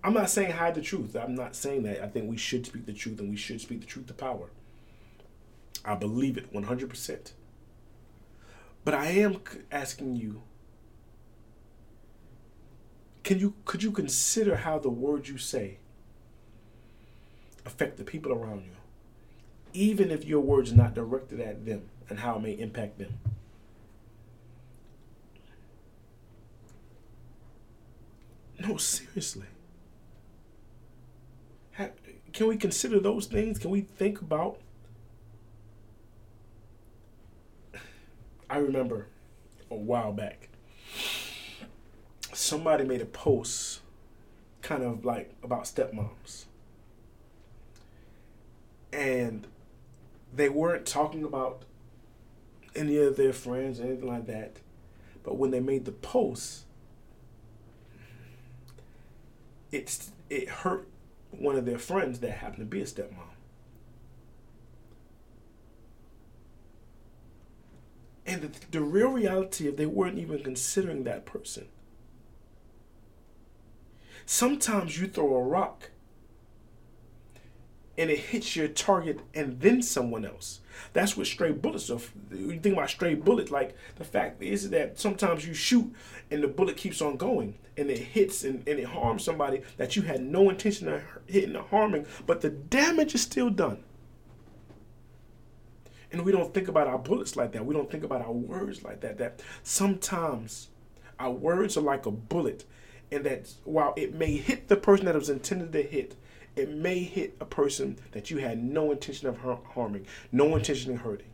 I'm 0.03 0.13
not 0.13 0.29
saying 0.29 0.51
hide 0.51 0.75
the 0.75 0.81
truth. 0.81 1.15
I'm 1.15 1.35
not 1.35 1.55
saying 1.55 1.83
that. 1.83 2.03
I 2.03 2.07
think 2.07 2.29
we 2.29 2.37
should 2.37 2.65
speak 2.65 2.85
the 2.85 2.93
truth 2.93 3.19
and 3.19 3.29
we 3.29 3.35
should 3.35 3.59
speak 3.59 3.81
the 3.81 3.87
truth 3.87 4.07
to 4.07 4.13
power. 4.13 4.49
I 5.83 5.95
believe 5.95 6.37
it 6.37 6.53
100%. 6.53 7.31
But 8.83 8.93
I 8.93 9.07
am 9.07 9.41
asking 9.71 10.15
you 10.15 10.43
can 13.23 13.39
you 13.39 13.55
could 13.65 13.81
you 13.81 13.91
consider 13.91 14.55
how 14.57 14.77
the 14.77 14.89
words 14.89 15.27
you 15.27 15.37
say 15.39 15.79
affect 17.65 17.97
the 17.97 18.03
people 18.03 18.31
around 18.31 18.63
you 18.63 18.71
even 19.73 20.11
if 20.11 20.23
your 20.23 20.39
words 20.39 20.71
are 20.71 20.75
not 20.75 20.93
directed 20.93 21.39
at 21.41 21.65
them 21.65 21.89
and 22.07 22.19
how 22.19 22.35
it 22.35 22.43
may 22.43 22.51
impact 22.51 22.99
them 22.99 23.17
no 28.67 28.77
seriously 28.77 29.47
can 32.33 32.47
we 32.47 32.57
consider 32.57 32.99
those 32.99 33.27
things 33.27 33.59
can 33.59 33.69
we 33.69 33.81
think 33.81 34.21
about 34.21 34.59
I 38.49 38.57
remember 38.57 39.07
a 39.71 39.75
while 39.75 40.13
back, 40.13 40.49
somebody 42.33 42.83
made 42.85 43.01
a 43.01 43.05
post 43.05 43.81
kind 44.61 44.83
of 44.83 45.05
like 45.05 45.33
about 45.43 45.63
stepmoms. 45.63 46.45
And 48.93 49.47
they 50.33 50.49
weren't 50.49 50.85
talking 50.85 51.23
about 51.23 51.63
any 52.75 52.97
of 52.97 53.17
their 53.17 53.33
friends 53.33 53.79
or 53.79 53.83
anything 53.83 54.07
like 54.07 54.27
that. 54.27 54.57
But 55.23 55.37
when 55.37 55.51
they 55.51 55.59
made 55.59 55.85
the 55.85 55.91
post, 55.91 56.64
it's 59.71 60.11
it 60.29 60.49
hurt 60.49 60.87
one 61.31 61.55
of 61.55 61.65
their 61.65 61.77
friends 61.77 62.19
that 62.19 62.31
happened 62.31 62.59
to 62.59 62.65
be 62.65 62.81
a 62.81 62.85
stepmom. 62.85 63.35
And 68.25 68.41
the, 68.41 68.51
the 68.71 68.81
real 68.81 69.09
reality 69.09 69.67
if 69.67 69.77
they 69.77 69.85
weren't 69.85 70.17
even 70.17 70.41
considering 70.41 71.03
that 71.03 71.25
person. 71.25 71.67
Sometimes 74.25 74.99
you 74.99 75.07
throw 75.07 75.35
a 75.35 75.43
rock 75.43 75.91
and 77.97 78.09
it 78.09 78.17
hits 78.17 78.55
your 78.55 78.67
target 78.67 79.19
and 79.33 79.61
then 79.61 79.81
someone 79.81 80.25
else. 80.25 80.61
That's 80.93 81.15
what 81.15 81.27
stray 81.27 81.51
bullets 81.51 81.89
are. 81.89 81.99
You 82.31 82.59
think 82.59 82.75
about 82.75 82.89
stray 82.89 83.15
bullets, 83.15 83.51
like 83.51 83.75
the 83.95 84.03
fact 84.03 84.41
is 84.41 84.69
that 84.69 84.99
sometimes 84.99 85.47
you 85.47 85.53
shoot 85.53 85.93
and 86.31 86.43
the 86.43 86.47
bullet 86.47 86.77
keeps 86.77 87.01
on 87.01 87.17
going 87.17 87.55
and 87.77 87.89
it 87.89 87.99
hits 87.99 88.43
and, 88.43 88.67
and 88.67 88.79
it 88.79 88.85
harms 88.85 89.23
somebody 89.23 89.61
that 89.77 89.95
you 89.95 90.01
had 90.03 90.21
no 90.21 90.49
intention 90.49 90.87
of 90.87 91.01
hitting 91.27 91.55
or 91.55 91.63
harming, 91.63 92.05
but 92.25 92.41
the 92.41 92.49
damage 92.49 93.15
is 93.15 93.21
still 93.21 93.49
done. 93.49 93.83
And 96.11 96.23
we 96.23 96.31
don't 96.31 96.53
think 96.53 96.67
about 96.67 96.87
our 96.87 96.97
bullets 96.97 97.35
like 97.35 97.51
that. 97.51 97.65
We 97.65 97.73
don't 97.75 97.91
think 97.91 98.03
about 98.03 98.21
our 98.21 98.31
words 98.31 98.83
like 98.83 99.01
that. 99.01 99.17
That 99.17 99.41
sometimes 99.63 100.69
our 101.19 101.31
words 101.31 101.75
are 101.75 101.81
like 101.81 102.05
a 102.05 102.11
bullet, 102.11 102.63
and 103.11 103.25
that 103.25 103.51
while 103.65 103.93
it 103.97 104.13
may 104.13 104.37
hit 104.37 104.67
the 104.67 104.77
person 104.77 105.05
that 105.05 105.15
it 105.15 105.19
was 105.19 105.29
intended 105.29 105.73
to 105.73 105.83
hit, 105.83 106.15
it 106.55 106.69
may 106.69 106.99
hit 106.99 107.35
a 107.39 107.45
person 107.45 107.97
that 108.11 108.29
you 108.29 108.37
had 108.37 108.63
no 108.63 108.91
intention 108.91 109.27
of 109.27 109.37
harming, 109.73 110.05
no 110.31 110.55
intention 110.55 110.93
of 110.93 110.99
hurting. 111.01 111.31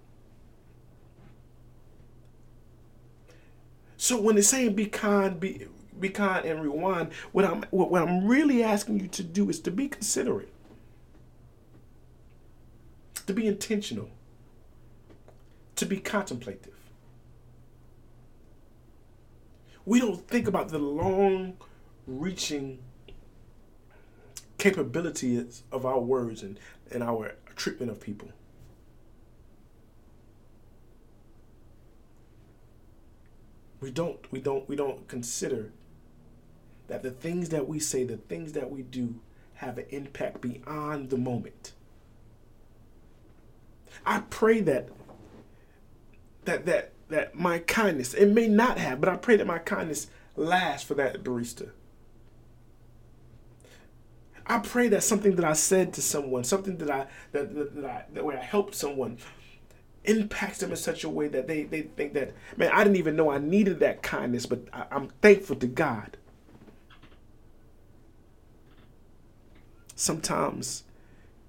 So 3.97 4.19
when 4.19 4.37
it's 4.37 4.47
saying 4.47 4.73
be 4.73 4.87
kind, 4.87 5.39
be 5.39 5.67
be 5.99 6.09
kind 6.09 6.45
and 6.45 6.61
rewind, 6.61 7.13
what 7.31 7.45
I'm 7.45 7.63
what 7.69 8.01
I'm 8.01 8.25
really 8.25 8.63
asking 8.63 8.99
you 8.99 9.07
to 9.09 9.23
do 9.23 9.49
is 9.49 9.59
to 9.61 9.71
be 9.71 9.87
considerate, 9.87 10.51
to 13.27 13.33
be 13.33 13.45
intentional 13.45 14.09
to 15.81 15.85
be 15.87 15.97
contemplative. 15.97 16.75
We 19.83 19.99
don't 19.99 20.27
think 20.27 20.47
about 20.47 20.69
the 20.69 20.77
long 20.77 21.57
reaching 22.05 22.77
capabilities 24.61 25.63
of 25.71 25.87
our 25.87 25.99
words 25.99 26.43
and, 26.43 26.59
and 26.91 27.01
our 27.01 27.33
treatment 27.55 27.91
of 27.91 27.99
people. 27.99 28.29
We 33.79 33.89
don't 33.89 34.31
we 34.31 34.39
don't 34.39 34.69
we 34.69 34.75
don't 34.75 35.07
consider 35.07 35.71
that 36.87 37.01
the 37.01 37.09
things 37.09 37.49
that 37.49 37.67
we 37.67 37.79
say, 37.79 38.03
the 38.03 38.17
things 38.17 38.53
that 38.53 38.69
we 38.69 38.83
do 38.83 39.15
have 39.55 39.79
an 39.79 39.85
impact 39.89 40.41
beyond 40.41 41.09
the 41.09 41.17
moment. 41.17 41.71
I 44.05 44.19
pray 44.29 44.61
that 44.61 44.89
that 46.45 46.67
that 46.67 46.91
that 47.09 47.33
my 47.33 47.57
kindness 47.57 48.13
it 48.13 48.27
may 48.27 48.47
not 48.47 48.77
have 48.77 49.01
but 49.01 49.09
i 49.09 49.15
pray 49.15 49.35
that 49.35 49.45
my 49.45 49.59
kindness 49.59 50.07
lasts 50.35 50.87
for 50.87 50.93
that 50.95 51.23
barista 51.23 51.71
i 54.51 54.59
pray 54.59 54.87
that 54.87 55.03
something 55.03 55.35
that 55.35 55.45
i 55.45 55.53
said 55.53 55.93
to 55.93 56.01
someone 56.01 56.43
something 56.43 56.77
that 56.77 56.89
i 56.89 57.07
that, 57.31 57.53
that, 57.55 57.75
that 57.75 57.85
i 57.85 58.05
that 58.13 58.25
way 58.25 58.35
i 58.35 58.43
helped 58.43 58.75
someone 58.75 59.17
impacts 60.03 60.59
them 60.59 60.71
in 60.71 60.77
such 60.77 61.03
a 61.03 61.09
way 61.09 61.27
that 61.27 61.47
they 61.47 61.63
they 61.63 61.81
think 61.81 62.13
that 62.13 62.31
man 62.57 62.71
i 62.73 62.83
didn't 62.83 62.97
even 62.97 63.15
know 63.15 63.29
i 63.31 63.37
needed 63.37 63.79
that 63.79 64.01
kindness 64.01 64.45
but 64.45 64.61
I, 64.73 64.85
i'm 64.91 65.07
thankful 65.21 65.55
to 65.57 65.67
god 65.67 66.17
sometimes 69.95 70.83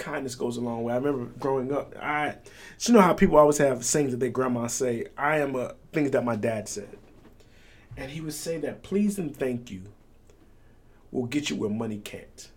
kindness 0.03 0.35
goes 0.35 0.57
a 0.57 0.61
long 0.61 0.83
way. 0.83 0.93
I 0.93 0.97
remember 0.97 1.31
growing 1.39 1.73
up, 1.73 1.95
I, 2.01 2.37
you 2.81 2.93
know 2.93 3.01
how 3.01 3.15
people 3.15 3.39
always 3.39 3.59
have 3.59 3.85
sayings 3.85 4.11
that 4.11 4.19
their 4.21 4.31
grandma 4.31 4.67
say. 4.67 5.07
I 5.17 5.39
am 5.39 5.55
a 5.55 5.75
things 5.93 6.11
that 6.11 6.25
my 6.25 6.37
dad 6.37 6.69
said, 6.69 6.99
and 7.97 8.11
he 8.11 8.21
would 8.21 8.35
say 8.35 8.59
that 8.59 8.83
please 8.83 9.19
and 9.19 9.35
thank 9.35 9.71
you 9.71 9.83
will 11.13 11.27
get 11.27 11.51
you 11.51 11.57
where 11.57 11.71
money 11.71 11.99
can't. 11.99 12.51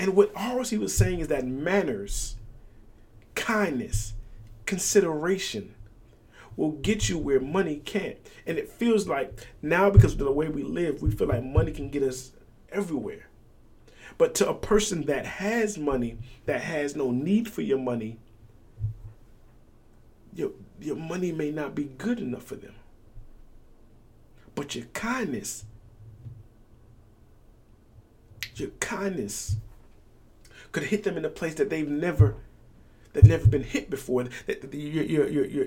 And 0.00 0.16
what 0.16 0.34
he 0.70 0.78
was 0.78 0.96
saying 0.96 1.20
is 1.20 1.28
that 1.28 1.46
manners, 1.46 2.36
kindness, 3.34 4.14
consideration 4.64 5.74
will 6.56 6.72
get 6.72 7.10
you 7.10 7.18
where 7.18 7.38
money 7.38 7.82
can't. 7.84 8.16
And 8.46 8.56
it 8.56 8.70
feels 8.70 9.06
like 9.06 9.46
now 9.60 9.90
because 9.90 10.14
of 10.14 10.20
the 10.20 10.32
way 10.32 10.48
we 10.48 10.62
live, 10.62 11.02
we 11.02 11.10
feel 11.10 11.28
like 11.28 11.44
money 11.44 11.70
can 11.70 11.90
get 11.90 12.02
us 12.02 12.32
everywhere. 12.72 13.28
But 14.16 14.34
to 14.36 14.48
a 14.48 14.54
person 14.54 15.04
that 15.04 15.26
has 15.26 15.76
money, 15.76 16.16
that 16.46 16.62
has 16.62 16.96
no 16.96 17.10
need 17.10 17.50
for 17.50 17.60
your 17.60 17.78
money, 17.78 18.18
you, 20.32 20.54
your 20.80 20.96
money 20.96 21.30
may 21.30 21.50
not 21.50 21.74
be 21.74 21.84
good 21.84 22.20
enough 22.20 22.44
for 22.44 22.56
them. 22.56 22.74
But 24.54 24.74
your 24.74 24.86
kindness, 24.94 25.66
your 28.56 28.70
kindness 28.80 29.56
could 30.72 30.84
hit 30.84 31.04
them 31.04 31.16
in 31.16 31.24
a 31.24 31.30
place 31.30 31.54
that 31.54 31.70
they've 31.70 31.88
never, 31.88 32.36
they've 33.12 33.24
never 33.24 33.46
been 33.46 33.64
hit 33.64 33.90
before. 33.90 34.24
That 34.46 34.72
your, 34.72 35.04
your, 35.04 35.28
your, 35.28 35.44
your, 35.46 35.66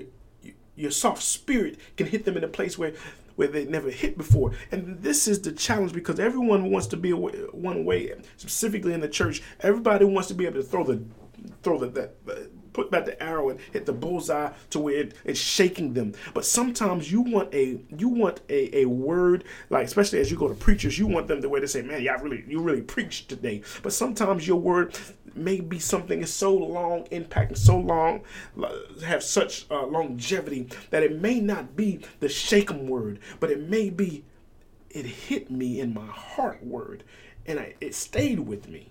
your 0.76 0.90
soft 0.90 1.22
spirit 1.22 1.78
can 1.96 2.06
hit 2.06 2.24
them 2.24 2.36
in 2.36 2.44
a 2.44 2.48
place 2.48 2.78
where 2.78 2.94
where 3.36 3.48
they 3.48 3.64
never 3.64 3.90
hit 3.90 4.16
before. 4.16 4.52
And 4.70 5.02
this 5.02 5.26
is 5.26 5.42
the 5.42 5.50
challenge 5.52 5.92
because 5.92 6.20
everyone 6.20 6.70
wants 6.70 6.86
to 6.88 6.96
be 6.96 7.12
one 7.12 7.84
way, 7.84 8.14
specifically 8.36 8.94
in 8.94 9.00
the 9.00 9.08
church. 9.08 9.42
Everybody 9.60 10.04
wants 10.04 10.28
to 10.28 10.34
be 10.34 10.46
able 10.46 10.62
to 10.62 10.62
throw 10.62 10.84
the 10.84 11.02
throw 11.62 11.78
the, 11.78 11.88
that 11.88 12.14
put 12.74 12.90
back 12.90 13.06
the 13.06 13.22
arrow 13.22 13.48
and 13.48 13.58
hit 13.72 13.86
the 13.86 13.92
bullseye 13.92 14.52
to 14.68 14.78
where 14.78 14.96
it, 14.96 15.14
it's 15.24 15.40
shaking 15.40 15.94
them. 15.94 16.12
But 16.34 16.44
sometimes 16.44 17.10
you 17.10 17.22
want 17.22 17.54
a 17.54 17.80
you 17.96 18.08
want 18.10 18.42
a, 18.50 18.80
a 18.80 18.84
word 18.84 19.44
like 19.70 19.86
especially 19.86 20.20
as 20.20 20.30
you 20.30 20.36
go 20.36 20.48
to 20.48 20.54
preachers, 20.54 20.98
you 20.98 21.06
want 21.06 21.28
them 21.28 21.40
the 21.40 21.48
way 21.48 21.60
to 21.60 21.68
say, 21.68 21.80
"Man, 21.80 22.02
y'all 22.02 22.18
really 22.18 22.44
you 22.46 22.60
really 22.60 22.82
preached 22.82 23.30
today." 23.30 23.62
But 23.82 23.94
sometimes 23.94 24.46
your 24.46 24.60
word 24.60 24.98
may 25.34 25.60
be 25.60 25.78
something 25.78 26.20
is 26.20 26.32
so 26.32 26.54
long 26.54 27.04
impacting, 27.04 27.56
so 27.56 27.78
long 27.78 28.22
have 29.04 29.22
such 29.22 29.66
uh, 29.70 29.86
longevity 29.86 30.68
that 30.90 31.02
it 31.02 31.20
may 31.20 31.40
not 31.40 31.76
be 31.76 32.00
the 32.20 32.28
shaken 32.28 32.88
word, 32.88 33.18
but 33.40 33.50
it 33.50 33.68
may 33.68 33.88
be 33.88 34.24
it 34.90 35.06
hit 35.06 35.50
me 35.50 35.80
in 35.80 35.92
my 35.92 36.06
heart 36.06 36.64
word, 36.64 37.02
and 37.46 37.58
I, 37.58 37.74
it 37.80 37.94
stayed 37.94 38.40
with 38.40 38.68
me 38.68 38.90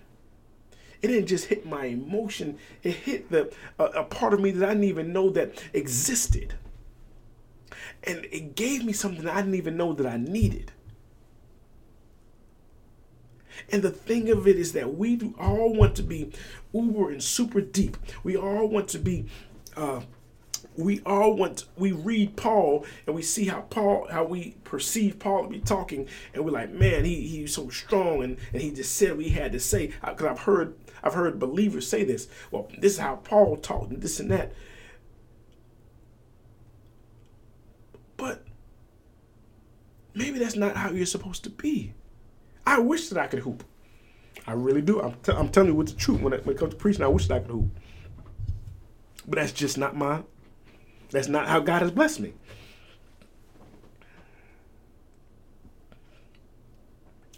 it 1.04 1.08
didn't 1.08 1.26
just 1.26 1.46
hit 1.46 1.66
my 1.66 1.84
emotion. 1.84 2.56
It 2.82 2.92
hit 2.92 3.30
the 3.30 3.52
uh, 3.78 3.90
a 3.94 4.04
part 4.04 4.32
of 4.32 4.40
me 4.40 4.52
that 4.52 4.66
i 4.66 4.72
didn't 4.72 4.84
even 4.84 5.12
know 5.12 5.28
that 5.30 5.62
existed. 5.74 6.54
And 8.04 8.24
it 8.32 8.56
gave 8.56 8.84
me 8.84 8.94
something 8.94 9.28
i 9.28 9.36
didn't 9.36 9.56
even 9.56 9.76
know 9.76 9.92
that 9.92 10.06
i 10.06 10.16
needed. 10.16 10.72
And 13.70 13.82
the 13.82 13.90
thing 13.90 14.30
of 14.30 14.48
it 14.48 14.56
is 14.56 14.72
that 14.72 14.94
we 14.94 15.20
all 15.38 15.74
want 15.74 15.94
to 15.96 16.02
be 16.02 16.32
uber 16.72 17.10
and 17.10 17.22
super 17.22 17.60
deep. 17.60 17.98
We 18.22 18.36
all 18.36 18.66
want 18.66 18.88
to 18.88 18.98
be 18.98 19.26
uh, 19.76 20.00
we 20.76 21.02
all 21.04 21.34
want 21.34 21.66
we 21.76 21.92
read 21.92 22.36
Paul 22.36 22.86
and 23.06 23.14
we 23.14 23.20
see 23.20 23.44
how 23.44 23.60
Paul 23.60 24.08
how 24.10 24.24
we 24.24 24.56
perceive 24.64 25.18
Paul 25.18 25.42
to 25.44 25.50
be 25.50 25.60
talking. 25.60 26.08
And 26.32 26.46
we're 26.46 26.50
like 26.50 26.70
man 26.70 27.04
he 27.04 27.28
he's 27.28 27.54
so 27.54 27.68
strong 27.68 28.22
and, 28.22 28.38
and 28.54 28.62
he 28.62 28.70
just 28.70 28.96
said 28.96 29.16
what 29.16 29.26
he 29.26 29.30
had 29.30 29.52
to 29.52 29.60
say. 29.60 29.92
Because 30.02 30.26
I've 30.26 30.40
heard 30.40 30.74
I've 31.04 31.12
heard 31.14 31.38
believers 31.38 31.86
say 31.86 32.02
this. 32.02 32.28
Well, 32.50 32.68
this 32.78 32.94
is 32.94 32.98
how 32.98 33.16
Paul 33.16 33.58
taught 33.58 33.90
and 33.90 34.00
this 34.00 34.18
and 34.18 34.30
that. 34.30 34.52
But 38.16 38.42
maybe 40.14 40.38
that's 40.38 40.56
not 40.56 40.76
how 40.76 40.90
you're 40.90 41.04
supposed 41.04 41.44
to 41.44 41.50
be. 41.50 41.92
I 42.66 42.78
wish 42.78 43.10
that 43.10 43.18
I 43.18 43.26
could 43.26 43.40
hoop. 43.40 43.64
I 44.46 44.52
really 44.52 44.80
do. 44.80 45.02
I'm, 45.02 45.12
t- 45.22 45.32
I'm 45.32 45.50
telling 45.50 45.68
you 45.68 45.74
what's 45.74 45.92
the 45.92 45.98
truth. 45.98 46.22
When 46.22 46.32
it, 46.32 46.46
when 46.46 46.56
it 46.56 46.58
comes 46.58 46.72
to 46.72 46.78
preaching, 46.78 47.04
I 47.04 47.08
wish 47.08 47.28
that 47.28 47.34
I 47.34 47.40
could 47.40 47.50
hoop. 47.50 47.78
But 49.28 49.38
that's 49.38 49.52
just 49.52 49.76
not 49.76 49.94
my, 49.94 50.22
that's 51.10 51.28
not 51.28 51.48
how 51.48 51.60
God 51.60 51.82
has 51.82 51.90
blessed 51.90 52.20
me. 52.20 52.32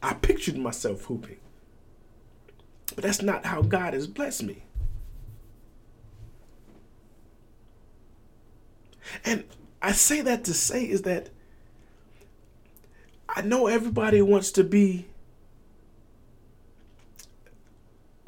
I 0.01 0.15
pictured 0.15 0.57
myself 0.57 1.03
hooping. 1.03 1.39
But 2.97 3.05
that's 3.05 3.23
not 3.23 3.45
how 3.45 3.63
God 3.63 3.95
has 3.95 4.07
blessed 4.07 4.43
me. 4.43 4.65
And 9.25 9.45
I 9.83 9.93
say 9.93 10.23
that 10.23 10.45
to 10.45 10.55
say 10.55 10.85
is 10.85 11.03
that 11.03 11.29
I 13.29 13.43
know 13.43 13.67
everybody 13.67 14.23
wants 14.23 14.51
to 14.53 14.65
be 14.65 15.07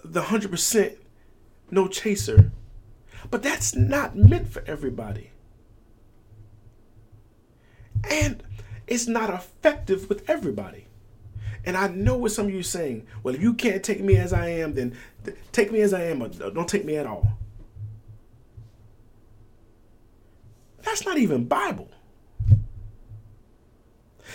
the 0.04 0.22
100% 0.22 0.96
no 1.70 1.88
chaser, 1.88 2.52
but 3.30 3.42
that's 3.42 3.74
not 3.74 4.16
meant 4.16 4.48
for 4.48 4.62
everybody. 4.66 5.30
And 8.08 8.42
it's 8.86 9.06
not 9.06 9.30
effective 9.30 10.08
with 10.08 10.28
everybody. 10.28 10.87
And 11.68 11.76
I 11.76 11.88
know 11.88 12.16
what 12.16 12.32
some 12.32 12.46
of 12.46 12.52
you 12.54 12.60
are 12.60 12.62
saying. 12.62 13.06
Well, 13.22 13.34
if 13.34 13.42
you 13.42 13.52
can't 13.52 13.82
take 13.82 14.00
me 14.00 14.16
as 14.16 14.32
I 14.32 14.48
am, 14.48 14.72
then 14.72 14.96
th- 15.22 15.36
take 15.52 15.70
me 15.70 15.82
as 15.82 15.92
I 15.92 16.04
am 16.04 16.22
or 16.22 16.28
don't 16.28 16.66
take 16.66 16.86
me 16.86 16.96
at 16.96 17.04
all. 17.06 17.36
That's 20.82 21.04
not 21.04 21.18
even 21.18 21.44
Bible. 21.44 21.90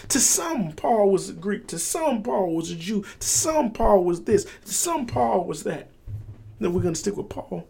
To 0.10 0.20
some, 0.20 0.74
Paul 0.74 1.10
was 1.10 1.30
a 1.30 1.34
Greek. 1.34 1.66
To 1.70 1.80
some, 1.80 2.22
Paul 2.22 2.54
was 2.54 2.70
a 2.70 2.76
Jew. 2.76 3.04
To 3.20 3.28
some, 3.28 3.72
Paul 3.72 4.04
was 4.04 4.26
this. 4.26 4.46
To 4.66 4.72
some, 4.72 5.08
Paul 5.08 5.46
was 5.46 5.64
that. 5.64 5.90
Then 6.60 6.72
we're 6.72 6.84
going 6.84 6.94
to 6.94 7.00
stick 7.00 7.18
with 7.18 7.30
Paul. 7.30 7.68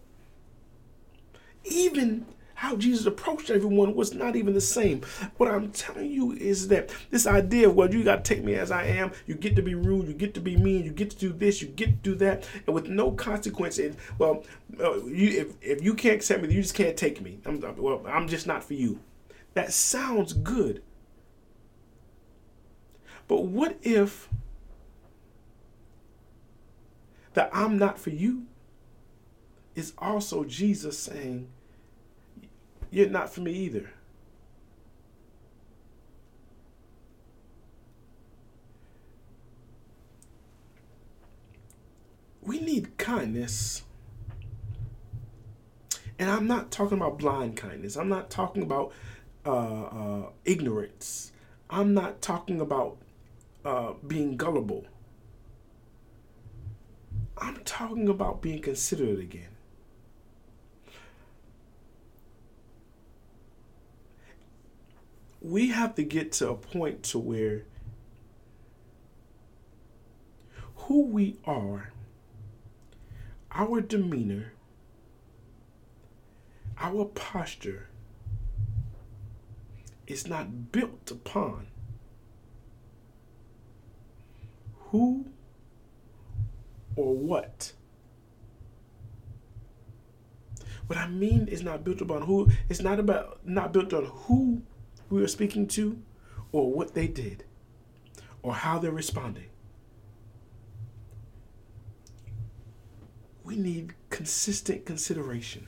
Even 1.64 2.26
how 2.64 2.76
Jesus 2.76 3.04
approached 3.04 3.50
everyone 3.50 3.94
was 3.94 4.14
not 4.14 4.36
even 4.36 4.54
the 4.54 4.60
same. 4.60 5.02
What 5.36 5.50
I'm 5.50 5.70
telling 5.70 6.10
you 6.10 6.32
is 6.32 6.68
that 6.68 6.90
this 7.10 7.26
idea 7.26 7.68
of, 7.68 7.76
well, 7.76 7.92
you 7.92 8.02
got 8.02 8.24
to 8.24 8.34
take 8.34 8.42
me 8.42 8.54
as 8.54 8.70
I 8.70 8.84
am, 8.86 9.12
you 9.26 9.34
get 9.34 9.54
to 9.56 9.62
be 9.62 9.74
rude, 9.74 10.08
you 10.08 10.14
get 10.14 10.32
to 10.34 10.40
be 10.40 10.56
mean, 10.56 10.82
you 10.82 10.90
get 10.90 11.10
to 11.10 11.16
do 11.16 11.30
this, 11.30 11.60
you 11.60 11.68
get 11.68 11.86
to 11.86 12.10
do 12.10 12.14
that, 12.16 12.48
and 12.66 12.74
with 12.74 12.88
no 12.88 13.12
consequences. 13.12 13.96
Well, 14.18 14.44
uh, 14.80 15.04
you, 15.04 15.42
if, 15.42 15.48
if 15.60 15.84
you 15.84 15.92
can't 15.92 16.14
accept 16.14 16.42
me, 16.42 16.54
you 16.54 16.62
just 16.62 16.74
can't 16.74 16.96
take 16.96 17.20
me. 17.20 17.38
I'm, 17.44 17.60
well, 17.76 18.02
I'm 18.08 18.28
just 18.28 18.46
not 18.46 18.64
for 18.64 18.74
you. 18.74 18.98
That 19.52 19.70
sounds 19.70 20.32
good. 20.32 20.82
But 23.28 23.44
what 23.44 23.76
if 23.82 24.30
that 27.34 27.50
I'm 27.52 27.76
not 27.76 27.98
for 27.98 28.10
you 28.10 28.46
is 29.74 29.92
also 29.98 30.44
Jesus 30.44 30.98
saying, 30.98 31.48
you're 32.94 33.08
not 33.08 33.28
for 33.28 33.40
me 33.40 33.50
either. 33.50 33.90
We 42.40 42.60
need 42.60 42.96
kindness. 42.96 43.82
And 46.20 46.30
I'm 46.30 46.46
not 46.46 46.70
talking 46.70 46.96
about 46.96 47.18
blind 47.18 47.56
kindness. 47.56 47.96
I'm 47.96 48.08
not 48.08 48.30
talking 48.30 48.62
about 48.62 48.92
uh, 49.44 49.50
uh, 49.50 50.28
ignorance. 50.44 51.32
I'm 51.68 51.94
not 51.94 52.22
talking 52.22 52.60
about 52.60 52.98
uh, 53.64 53.94
being 54.06 54.36
gullible. 54.36 54.84
I'm 57.36 57.56
talking 57.64 58.08
about 58.08 58.40
being 58.40 58.62
considerate 58.62 59.18
again. 59.18 59.53
We 65.44 65.68
have 65.68 65.94
to 65.94 66.02
get 66.02 66.32
to 66.32 66.48
a 66.48 66.54
point 66.54 67.02
to 67.02 67.18
where 67.18 67.64
who 70.74 71.04
we 71.04 71.36
are, 71.44 71.92
our 73.52 73.82
demeanor, 73.82 74.54
our 76.78 77.04
posture 77.04 77.90
is 80.06 80.26
not 80.26 80.72
built 80.72 81.10
upon 81.10 81.66
who 84.86 85.26
or 86.96 87.14
what. 87.14 87.72
What 90.86 90.98
I 90.98 91.06
mean 91.06 91.48
is 91.48 91.62
not 91.62 91.84
built 91.84 92.00
upon 92.00 92.22
who. 92.22 92.48
It's 92.70 92.80
not 92.80 92.98
about 92.98 93.46
not 93.46 93.72
built 93.72 93.92
on 93.92 94.04
who 94.06 94.62
we 95.10 95.22
are 95.22 95.28
speaking 95.28 95.66
to 95.68 96.00
or 96.52 96.72
what 96.72 96.94
they 96.94 97.06
did 97.06 97.44
or 98.42 98.54
how 98.54 98.78
they're 98.78 98.90
responding. 98.90 99.46
We 103.42 103.56
need 103.56 103.94
consistent 104.10 104.86
consideration. 104.86 105.66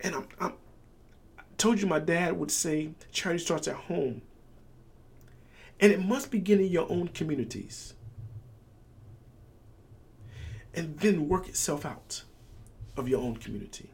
And 0.00 0.14
I'm, 0.14 0.28
I'm, 0.40 0.52
I 1.38 1.42
told 1.58 1.80
you 1.80 1.86
my 1.86 1.98
dad 1.98 2.38
would 2.38 2.50
say 2.50 2.90
charity 3.12 3.42
starts 3.42 3.66
at 3.66 3.74
home. 3.74 4.22
And 5.80 5.92
it 5.92 6.02
must 6.02 6.30
begin 6.30 6.60
in 6.60 6.68
your 6.68 6.90
own 6.90 7.08
communities. 7.08 7.94
And 10.74 10.98
then 10.98 11.28
work 11.28 11.48
itself 11.48 11.84
out 11.84 12.22
of 12.96 13.08
your 13.08 13.20
own 13.20 13.36
community. 13.36 13.90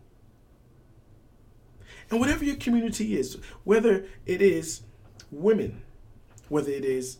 And 2.13 2.21
whatever 2.21 2.45
your 2.45 2.57
community 2.57 3.17
is, 3.17 3.39
whether 3.65 4.05
it 4.27 4.43
is 4.43 4.83
women, 5.31 5.81
whether 6.51 6.71
it 6.71 6.85
is 6.85 7.17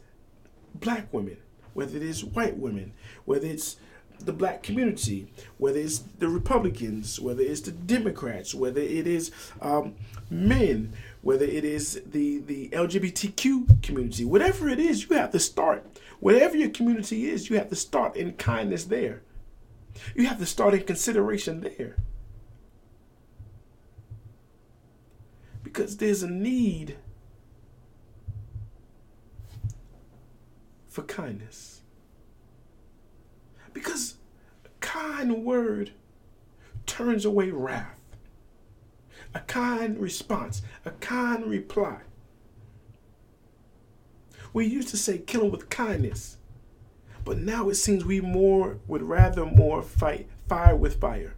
black 0.75 1.11
women, 1.15 1.39
whether 1.73 1.97
it 1.97 2.03
is 2.03 2.23
white 2.23 2.59
women, 2.59 2.93
whether 3.25 3.47
it's 3.47 3.77
the 4.21 4.35
black 4.35 4.63
community, 4.63 5.33
whether 5.57 5.79
it's 5.79 6.01
the 6.19 6.29
Republicans, 6.29 7.19
whether 7.19 7.41
it's 7.41 7.63
the 7.63 7.71
Democrats, 7.73 8.55
whether 8.55 8.83
it 8.83 9.07
is 9.07 9.31
um, 9.63 9.95
men, 10.29 10.93
whether 11.23 11.47
it 11.47 11.65
is 11.65 12.03
the, 12.05 12.41
the 12.41 12.69
LGBTQ 12.69 13.83
community, 13.83 14.27
whatever 14.27 14.69
it 14.69 14.79
is, 14.79 15.09
you 15.09 15.17
have 15.17 15.31
to 15.31 15.41
start. 15.41 15.87
Whatever 16.21 16.59
your 16.59 16.69
community 16.69 17.31
is, 17.31 17.49
you 17.49 17.57
have 17.57 17.71
to 17.71 17.77
start 17.77 18.15
in 18.15 18.35
kindness 18.35 18.85
there. 18.85 19.23
You 20.15 20.27
have 20.27 20.39
to 20.39 20.47
start 20.47 20.75
in 20.75 20.83
consideration 20.83 21.63
there. 21.63 21.97
Because 25.73 25.97
there's 25.97 26.23
a 26.23 26.29
need 26.29 26.99
for 30.87 31.03
kindness. 31.03 31.81
Because 33.73 34.17
a 34.67 34.69
kind 34.81 35.47
word 35.47 35.93
turns 36.85 37.25
away 37.25 37.51
wrath. 37.51 37.99
A 39.35 39.41
kind 39.41 39.99
response, 39.99 40.61
a 40.85 40.91
kind 40.91 41.47
reply. 41.47 42.01
We 44.53 44.67
used 44.67 44.89
to 44.89 44.99
say 44.99 45.17
kill 45.17 45.43
them 45.43 45.53
with 45.53 45.71
kindness, 45.71 46.37
but 47.25 47.39
now 47.39 47.71
it 47.71 47.77
seems 47.77 48.05
we 48.05 48.21
more 48.21 48.77
would 48.87 49.03
rather 49.03 49.47
more 49.47 49.81
fight 49.81 50.29
fire 50.47 50.77
with 50.77 51.01
fire. 51.01 51.35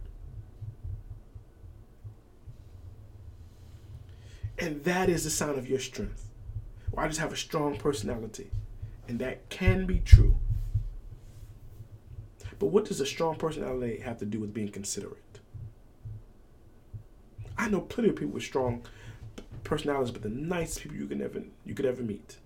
And 4.57 4.83
that 4.83 5.09
is 5.09 5.23
the 5.23 5.29
sign 5.29 5.57
of 5.57 5.69
your 5.69 5.79
strength. 5.79 6.29
Well, 6.91 7.05
I 7.05 7.07
just 7.07 7.19
have 7.19 7.33
a 7.33 7.37
strong 7.37 7.77
personality. 7.77 8.51
And 9.07 9.19
that 9.19 9.49
can 9.49 9.85
be 9.85 9.99
true. 9.99 10.35
But 12.57 12.67
what 12.67 12.85
does 12.85 13.01
a 13.01 13.05
strong 13.05 13.35
personality 13.35 13.99
have 13.99 14.17
to 14.19 14.25
do 14.25 14.39
with 14.39 14.53
being 14.53 14.69
considerate? 14.69 15.39
I 17.57 17.69
know 17.69 17.81
plenty 17.81 18.09
of 18.09 18.15
people 18.15 18.33
with 18.33 18.43
strong 18.43 18.85
personalities, 19.63 20.11
but 20.11 20.21
the 20.21 20.29
nicest 20.29 20.81
people 20.81 20.97
you 20.97 21.07
can 21.07 21.21
ever 21.21 21.43
you 21.65 21.73
could 21.73 21.85
ever 21.85 22.01
meet. 22.01 22.37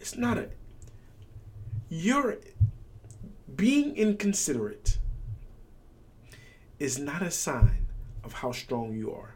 It's 0.00 0.16
not 0.16 0.38
a 0.38 0.48
you're 1.88 2.38
being 3.54 3.96
inconsiderate 3.96 4.98
is 6.78 6.98
not 6.98 7.22
a 7.22 7.30
sign 7.30 7.85
of 8.26 8.34
how 8.34 8.52
strong 8.52 8.92
you 8.92 9.12
are. 9.12 9.34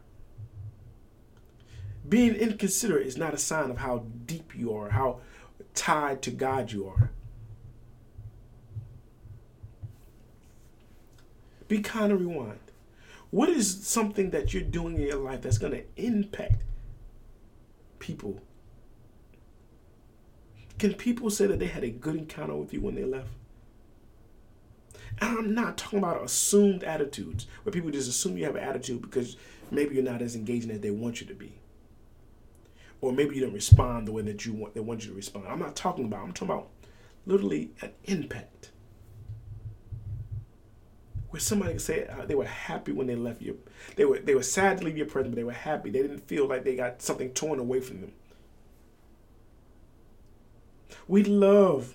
Being 2.07 2.35
inconsiderate 2.35 3.07
is 3.07 3.17
not 3.17 3.33
a 3.33 3.39
sign 3.39 3.71
of 3.71 3.79
how 3.79 4.05
deep 4.27 4.53
you 4.55 4.75
are, 4.75 4.91
how 4.91 5.21
tied 5.75 6.21
to 6.23 6.31
God 6.31 6.73
you 6.73 6.87
are. 6.89 7.11
Be 11.69 11.81
kind 11.81 12.11
and 12.11 12.21
rewind. 12.21 12.59
What 13.31 13.49
is 13.49 13.87
something 13.87 14.31
that 14.31 14.53
you're 14.53 14.63
doing 14.65 14.97
in 14.97 15.03
your 15.03 15.21
life 15.21 15.43
that's 15.43 15.59
going 15.59 15.73
to 15.73 15.85
impact 15.97 16.65
people? 18.01 18.41
Can 20.81 20.95
people 20.95 21.31
say 21.31 21.47
that 21.47 21.61
they 21.61 21.67
had 21.67 21.85
a 21.85 21.91
good 21.91 22.17
encounter 22.17 22.57
with 22.57 22.73
you 22.73 22.81
when 22.81 22.97
they 22.97 23.05
left? 23.05 23.29
And 25.21 25.39
I'm 25.39 25.55
not 25.55 25.77
talking 25.77 25.99
about 25.99 26.25
assumed 26.25 26.83
attitudes 26.85 27.47
where 27.63 27.73
people 27.73 27.91
just 27.91 28.09
assume 28.09 28.39
you 28.39 28.45
have 28.45 28.57
an 28.57 28.65
attitude 28.65 29.03
because 29.03 29.37
maybe 29.71 29.95
you're 29.95 30.05
not 30.05 30.23
as 30.23 30.35
engaging 30.35 30.71
as 30.71 30.81
they 30.81 30.91
want 30.91 31.21
you 31.21 31.27
to 31.27 31.35
be 31.35 31.61
or 33.01 33.13
maybe 33.13 33.35
you 33.35 33.41
didn't 33.41 33.55
respond 33.55 34.07
the 34.07 34.13
way 34.13 34.23
that 34.23 34.45
you 34.45 34.53
want 34.53 34.75
they 34.75 34.81
want 34.81 35.03
you 35.05 35.11
to 35.11 35.17
respond. 35.17 35.47
I'm 35.49 35.59
not 35.59 35.77
talking 35.77 36.05
about. 36.05 36.23
I'm 36.23 36.33
talking 36.33 36.55
about 36.55 36.69
literally 37.27 37.71
an 37.81 37.93
impact 38.05 38.71
where 41.31 41.41
somebody 41.41 41.73
could 41.73 41.83
say 41.83 42.07
uh, 42.07 42.27
they 42.27 42.35
were 42.35 42.45
happy 42.45 42.93
when 42.93 43.07
they 43.07 43.15
left 43.15 43.41
you. 43.41 43.59
They 43.97 44.05
were 44.05 44.19
they 44.19 44.35
were 44.35 44.43
sad 44.43 44.79
to 44.79 44.85
leave 44.85 44.97
your 44.97 45.07
presence, 45.07 45.33
but 45.33 45.37
they 45.37 45.45
were 45.45 45.53
happy. 45.53 45.91
They 45.91 46.03
didn't 46.03 46.27
feel 46.27 46.47
like 46.47 46.65
they 46.65 46.77
got 46.77 47.03
something 47.03 47.31
torn 47.31 47.59
away 47.59 47.81
from 47.81 48.01
them. 48.01 48.13
We 51.09 51.25
love. 51.25 51.95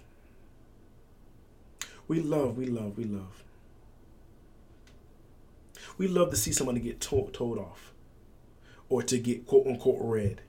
We 2.07 2.19
love. 2.19 2.57
We 2.57 2.65
love. 2.65 2.97
We 2.97 3.05
love. 3.05 3.43
We 5.97 6.07
love 6.07 6.29
to 6.31 6.35
see 6.35 6.51
someone 6.51 6.75
get 6.75 6.99
told, 6.99 7.33
told 7.33 7.57
off, 7.57 7.93
or 8.89 9.01
to 9.03 9.17
get 9.17 9.45
quote 9.45 9.65
unquote 9.65 9.99
read. 9.99 10.41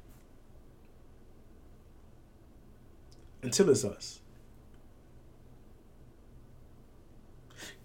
until 3.46 3.70
it's 3.70 3.84
us. 3.84 4.20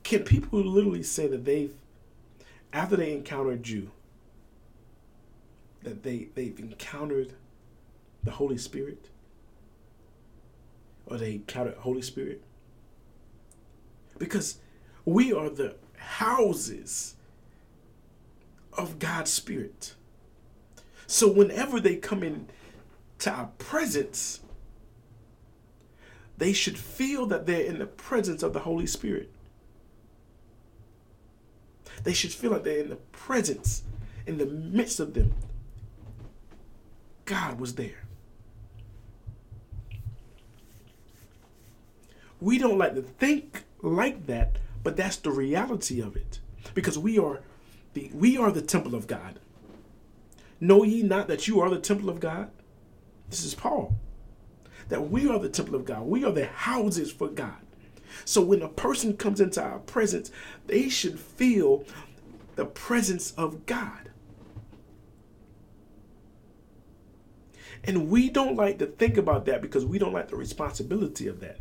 Can 0.04 0.24
people 0.24 0.60
literally 0.60 1.04
say 1.04 1.28
that 1.28 1.46
they've, 1.46 1.74
after 2.74 2.98
they 2.98 3.14
encountered 3.14 3.68
you, 3.68 3.92
that 5.84 6.04
they, 6.04 6.30
they've 6.36 6.60
encountered 6.60 7.34
the 8.24 8.32
Holy 8.32 8.58
Spirit? 8.58 9.10
Or 11.06 11.18
they 11.18 11.34
encountered 11.34 11.76
Holy 11.76 12.02
Spirit? 12.02 12.42
Because 14.22 14.60
we 15.04 15.34
are 15.34 15.50
the 15.50 15.78
houses 15.98 17.16
of 18.74 19.00
God's 19.00 19.34
Spirit. 19.34 19.96
So 21.08 21.28
whenever 21.28 21.80
they 21.80 21.96
come 21.96 22.22
in 22.22 22.48
to 23.18 23.32
our 23.32 23.48
presence, 23.58 24.42
they 26.38 26.54
should 26.54 26.78
feel 26.78 27.26
that 27.26 27.48
they're 27.48 27.66
in 27.66 27.80
the 27.80 27.88
presence 27.88 28.44
of 28.44 28.54
the 28.54 28.60
Holy 28.60 28.86
Spirit. 28.86 29.32
They 32.04 32.14
should 32.14 32.32
feel 32.32 32.52
like 32.52 32.64
they're 32.64 32.84
in 32.84 32.90
the 32.90 32.98
presence, 32.98 33.82
in 34.28 34.38
the 34.38 34.46
midst 34.46 35.00
of 35.00 35.16
them. 35.16 35.34
God 37.26 37.60
was 37.60 37.74
there. 37.74 38.06
We 42.40 42.60
don't 42.60 42.78
like 42.78 42.94
to 42.94 43.02
think 43.02 43.64
like 43.82 44.28
that, 44.28 44.58
but 44.84 44.96
that's 44.96 45.18
the 45.18 45.32
reality 45.32 46.02
of 46.02 46.16
it. 46.16 46.40
Because 46.74 46.98
we 46.98 47.18
are 47.18 47.42
the 47.94 48.10
we 48.14 48.38
are 48.38 48.52
the 48.52 48.62
temple 48.62 48.96
of 48.96 49.08
God. 49.08 49.40
Know 50.60 50.84
ye 50.84 51.02
not 51.02 51.28
that 51.28 51.48
you 51.48 51.60
are 51.60 51.70
the 51.70 51.80
temple 51.80 52.10
of 52.10 52.20
God? 52.20 52.52
This 53.30 53.44
is 53.44 53.56
Paul 53.56 53.96
that 54.92 55.10
we 55.10 55.28
are 55.28 55.40
the 55.40 55.50
temple 55.50 55.76
of 55.76 55.86
God. 55.86 56.04
We 56.04 56.26
are 56.26 56.34
the 56.34 56.48
houses 56.48 57.12
for 57.12 57.30
God. 57.30 57.56
So 58.26 58.42
when 58.42 58.62
a 58.62 58.68
person 58.68 59.16
comes 59.16 59.40
into 59.40 59.64
our 59.64 59.80
presence, 59.80 60.32
they 60.68 60.90
should 60.90 61.18
feel 61.18 61.86
the 62.58 62.66
presence 62.66 63.32
of 63.32 63.66
God. 63.66 64.10
And 67.86 68.10
we 68.10 68.30
don't 68.30 68.58
like 68.58 68.80
to 68.80 68.86
think 68.86 69.16
about 69.16 69.46
that 69.46 69.62
because 69.62 69.86
we 69.86 69.98
don't 69.98 70.12
like 70.12 70.28
the 70.28 70.36
responsibility 70.36 71.28
of 71.28 71.40
that. 71.40 71.58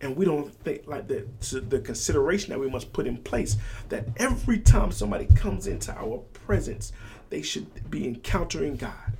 And 0.00 0.16
we 0.16 0.24
don't 0.24 0.52
think 0.62 0.86
like 0.86 1.08
the, 1.08 1.26
the 1.68 1.80
consideration 1.80 2.50
that 2.50 2.60
we 2.60 2.70
must 2.70 2.92
put 2.92 3.06
in 3.06 3.16
place 3.18 3.56
that 3.88 4.06
every 4.16 4.58
time 4.58 4.92
somebody 4.92 5.26
comes 5.26 5.66
into 5.66 5.92
our 5.92 6.18
presence, 6.32 6.92
they 7.30 7.42
should 7.42 7.90
be 7.90 8.06
encountering 8.06 8.76
God. 8.76 9.12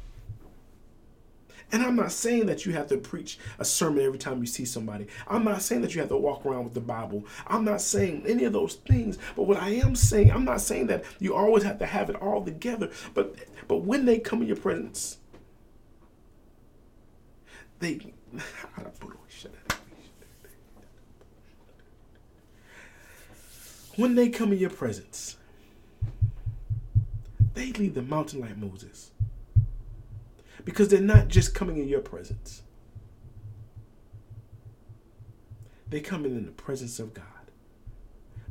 And 1.71 1.83
I'm 1.83 1.97
not 1.97 2.13
saying 2.13 2.47
that 2.47 2.65
you 2.65 2.73
have 2.73 2.87
to 2.89 2.97
preach 2.97 3.39
a 3.59 3.65
sermon 3.65 4.03
every 4.05 4.19
time 4.19 4.41
you 4.41 4.47
see 4.47 4.65
somebody. 4.65 5.07
I'm 5.27 5.45
not 5.45 5.61
saying 5.61 5.83
that 5.83 5.95
you 5.95 6.01
have 6.01 6.09
to 6.09 6.17
walk 6.17 6.47
around 6.47 6.65
with 6.65 6.75
the 6.75 6.81
Bible. 6.81 7.27
I'm 7.47 7.65
not 7.65 7.83
saying 7.83 8.25
any 8.27 8.45
of 8.45 8.55
those 8.55 8.77
things. 8.77 9.19
But 9.37 9.43
what 9.43 9.59
I 9.59 9.71
am 9.71 9.95
saying, 9.95 10.31
I'm 10.31 10.47
not 10.47 10.63
saying 10.63 10.87
that 10.87 11.05
you 11.19 11.35
always 11.35 11.65
have 11.65 11.79
to 11.81 11.87
have 11.87 12.09
it 12.09 12.17
all 12.17 12.43
together. 12.43 12.91
But 13.13 13.35
but 13.67 13.83
when 13.83 14.07
they 14.07 14.19
come 14.19 14.41
in 14.41 14.49
your 14.49 14.57
presence, 14.57 15.19
they 17.81 18.15
when 23.99 24.15
they 24.15 24.29
come 24.29 24.53
in 24.53 24.59
your 24.59 24.71
presence, 24.71 25.37
they 27.55 27.73
leave 27.73 27.95
the 27.95 28.03
mountain 28.03 28.41
like 28.41 28.57
Moses 28.57 29.11
because 30.65 30.87
they're 30.87 31.01
not 31.01 31.27
just 31.27 31.53
coming 31.53 31.79
in 31.79 31.89
your 31.89 32.01
presence. 32.01 32.63
They 35.89 35.99
come 35.99 36.25
in 36.25 36.37
in 36.37 36.47
the 36.47 36.53
presence 36.53 37.01
of 37.01 37.13
God 37.13 37.25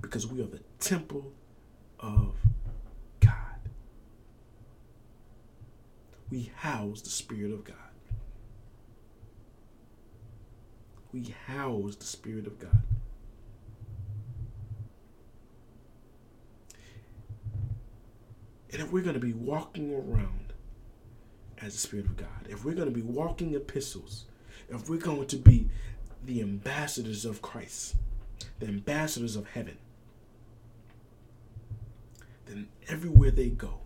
because 0.02 0.28
we 0.28 0.42
are 0.42 0.48
the 0.48 0.60
temple 0.82 1.32
of 2.02 2.36
God. 3.22 3.70
We 6.30 6.52
house 6.58 7.02
the 7.02 7.10
Spirit 7.10 7.54
of 7.54 7.64
God. 7.64 7.78
We 11.14 11.34
house 11.46 11.96
the 11.96 12.06
Spirit 12.06 12.48
of 12.48 12.60
God. 12.60 12.84
And 18.72 18.82
if 18.82 18.92
we're 18.92 19.04
going 19.04 19.14
to 19.14 19.20
be 19.20 19.34
walking 19.34 19.94
around 19.94 20.54
as 21.62 21.74
the 21.74 21.80
Spirit 21.80 22.06
of 22.06 22.18
God, 22.18 22.48
if 22.50 22.66
we're 22.66 22.76
going 22.76 22.88
to 22.88 22.94
be 22.94 23.02
walking 23.02 23.56
epistles, 23.56 24.26
if 24.70 24.90
we're 24.90 24.98
going 24.98 25.28
to 25.28 25.38
be 25.38 25.70
the 26.26 26.42
ambassadors 26.42 27.26
of 27.26 27.42
Christ, 27.42 27.96
the 28.60 28.68
ambassadors 28.68 29.36
of 29.36 29.50
heaven, 29.50 29.78
then 32.46 32.68
everywhere 32.88 33.32
they 33.32 33.50
go, 33.50 33.80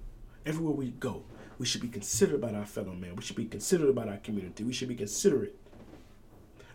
everywhere 0.45 0.73
we 0.73 0.91
go, 0.91 1.23
we 1.59 1.65
should 1.65 1.81
be 1.81 1.87
considerate 1.87 2.43
about 2.43 2.55
our 2.55 2.65
fellow 2.65 2.93
man. 2.93 3.15
We 3.15 3.21
should 3.21 3.35
be 3.35 3.45
considerate 3.45 3.91
about 3.91 4.09
our 4.09 4.17
community. 4.17 4.63
We 4.63 4.73
should 4.73 4.87
be 4.87 4.95
considerate 4.95 5.55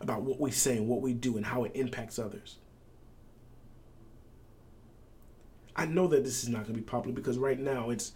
about 0.01 0.23
what 0.23 0.39
we 0.39 0.51
say 0.53 0.77
and 0.77 0.87
what 0.89 1.01
we 1.01 1.13
do 1.13 1.37
and 1.37 1.47
how 1.47 1.65
it 1.65 1.73
impacts 1.75 2.19
others. 2.19 2.57
I 5.77 5.85
know 5.85 6.07
that 6.09 6.25
this 6.25 6.43
is 6.43 6.49
not 6.49 6.63
going 6.63 6.75
to 6.75 6.81
be 6.81 6.87
popular 6.87 7.15
because 7.15 7.37
right 7.37 7.59
now 7.59 7.91
it's 7.91 8.13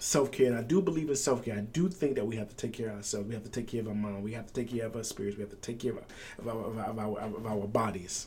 self 0.00 0.32
care, 0.32 0.46
and 0.46 0.56
I 0.56 0.62
do 0.62 0.80
believe 0.80 1.10
in 1.10 1.16
self 1.16 1.44
care. 1.44 1.56
I 1.56 1.60
do 1.60 1.88
think 1.88 2.16
that 2.16 2.26
we 2.26 2.36
have 2.36 2.48
to 2.48 2.56
take 2.56 2.72
care 2.72 2.88
of 2.88 2.96
ourselves. 2.96 3.28
We 3.28 3.34
have 3.34 3.44
to 3.44 3.50
take 3.50 3.68
care 3.68 3.80
of 3.80 3.88
our 3.88 3.94
mind. 3.94 4.24
We 4.24 4.32
have 4.32 4.46
to 4.46 4.52
take 4.52 4.70
care 4.70 4.86
of 4.86 4.96
our 4.96 5.04
spirits. 5.04 5.36
We 5.36 5.42
have 5.42 5.50
to 5.50 5.56
take 5.56 5.78
care 5.78 5.92
of 5.92 6.48
our, 6.48 6.64
of 6.64 6.78
our, 6.78 6.84
of 6.86 6.98
our, 6.98 7.20
of 7.20 7.46
our 7.46 7.66
bodies. 7.66 8.26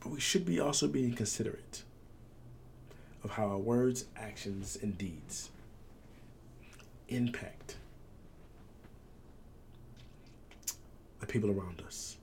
But 0.00 0.10
we 0.10 0.20
should 0.20 0.44
be 0.44 0.60
also 0.60 0.88
being 0.88 1.14
considerate 1.14 1.82
of 3.22 3.30
how 3.30 3.46
our 3.46 3.58
words, 3.58 4.04
actions, 4.16 4.76
and 4.82 4.98
deeds 4.98 5.50
impact 7.08 7.76
the 11.26 11.32
people 11.32 11.50
around 11.50 11.82
us. 11.86 12.18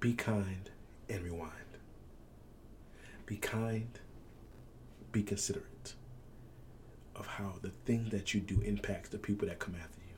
Be 0.00 0.12
kind 0.12 0.70
and 1.08 1.22
rewind. 1.22 1.52
Be 3.26 3.36
kind, 3.36 3.98
be 5.12 5.22
considerate 5.22 5.94
of 7.14 7.26
how 7.26 7.54
the 7.62 7.70
thing 7.84 8.08
that 8.08 8.34
you 8.34 8.40
do 8.40 8.60
impacts 8.62 9.10
the 9.10 9.18
people 9.18 9.46
that 9.46 9.60
come 9.60 9.76
after 9.80 10.00
you, 10.00 10.16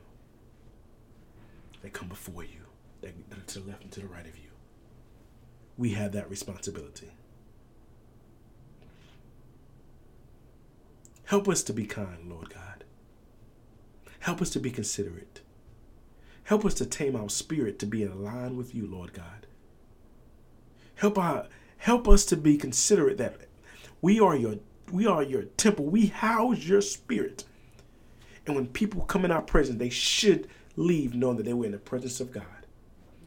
that 1.83 1.93
come 1.93 2.09
before 2.09 2.45
you, 2.45 2.61
that, 3.03 3.11
are 3.33 3.45
to 3.49 3.61
the 3.61 3.69
left 3.69 3.83
and 3.83 3.93
to 3.93 4.01
the 4.01 4.07
right 4.07 4.27
of 4.27 4.39
you. 4.39 4.51
We 5.77 5.91
have 5.91 6.13
that 6.13 6.31
responsibility. 6.31 7.11
Help 11.25 11.49
us 11.49 11.63
to 11.65 11.75
be 11.75 11.85
kind, 11.85 12.31
Lord 12.31 12.49
God. 12.49 12.85
Help 14.21 14.41
us 14.41 14.49
to 14.51 14.61
be 14.61 14.71
considerate. 14.71 15.43
Help 16.45 16.65
us 16.65 16.75
to 16.75 16.87
tame 16.87 17.17
our 17.17 17.29
spirit 17.29 17.79
to 17.79 17.87
be 17.87 18.03
in 18.03 18.23
line 18.23 18.57
with 18.57 18.75
you, 18.75 18.87
Lord 18.87 19.13
God. 19.13 19.47
Help 20.97 21.19
our 21.19 21.47
help 21.79 22.09
us 22.09 22.25
to 22.27 22.37
be 22.37 22.57
considerate 22.57 23.19
that 23.19 23.37
we 24.01 24.21
are 24.21 24.37
your 24.37 24.57
we 24.91 25.07
are 25.07 25.23
your 25.23 25.45
temple. 25.57 25.87
We 25.87 26.07
house 26.07 26.65
your 26.65 26.83
spirit. 26.83 27.45
And 28.47 28.57
when 28.57 28.67
people 28.67 29.03
come 29.03 29.25
in 29.25 29.31
our 29.31 29.43
presence, 29.43 29.79
they 29.79 29.89
should 29.89 30.49
leave 30.77 31.15
knowing 31.15 31.37
that 31.37 31.45
they 31.45 31.55
were 31.55 31.67
in 31.67 31.73
the 31.73 31.79
presence 31.79 32.21
of 32.21 32.33
God. 32.33 32.45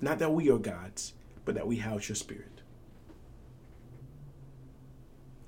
Not 0.01 0.19
that 0.19 0.33
we 0.33 0.49
are 0.49 0.57
God's, 0.57 1.13
but 1.45 1.55
that 1.55 1.67
we 1.67 1.77
house 1.77 2.09
your 2.09 2.15
spirit. 2.15 2.61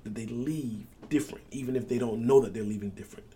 That 0.04 0.14
they 0.14 0.26
leave 0.26 0.86
different, 1.08 1.44
even 1.50 1.76
if 1.76 1.88
they 1.88 1.98
don't 1.98 2.26
know 2.26 2.40
that 2.40 2.54
they're 2.54 2.62
leaving 2.62 2.90
different. 2.90 3.26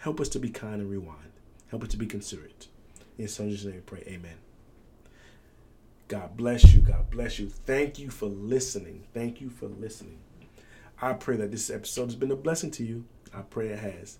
Help 0.00 0.20
us 0.20 0.28
to 0.30 0.38
be 0.38 0.50
kind 0.50 0.80
and 0.80 0.90
rewind. 0.90 1.31
Help 1.72 1.84
us 1.84 1.88
to 1.88 1.96
be 1.96 2.04
considerate. 2.04 2.68
In 3.16 3.28
Son's 3.28 3.64
name, 3.64 3.76
we 3.76 3.80
pray. 3.80 4.04
Amen. 4.06 4.36
God 6.06 6.36
bless 6.36 6.74
you. 6.74 6.82
God 6.82 7.08
bless 7.10 7.38
you. 7.38 7.48
Thank 7.48 7.98
you 7.98 8.10
for 8.10 8.26
listening. 8.26 9.04
Thank 9.14 9.40
you 9.40 9.48
for 9.48 9.68
listening. 9.68 10.18
I 11.00 11.14
pray 11.14 11.36
that 11.36 11.50
this 11.50 11.70
episode 11.70 12.04
has 12.04 12.14
been 12.14 12.30
a 12.30 12.36
blessing 12.36 12.70
to 12.72 12.84
you. 12.84 13.06
I 13.32 13.40
pray 13.40 13.68
it 13.68 13.78
has. 13.78 14.18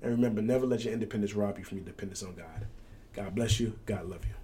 And 0.00 0.12
remember, 0.12 0.42
never 0.42 0.64
let 0.64 0.84
your 0.84 0.94
independence 0.94 1.34
rob 1.34 1.58
you 1.58 1.64
from 1.64 1.78
your 1.78 1.86
dependence 1.86 2.22
on 2.22 2.36
God. 2.36 2.68
God 3.14 3.34
bless 3.34 3.58
you. 3.58 3.76
God 3.84 4.08
love 4.08 4.24
you. 4.24 4.41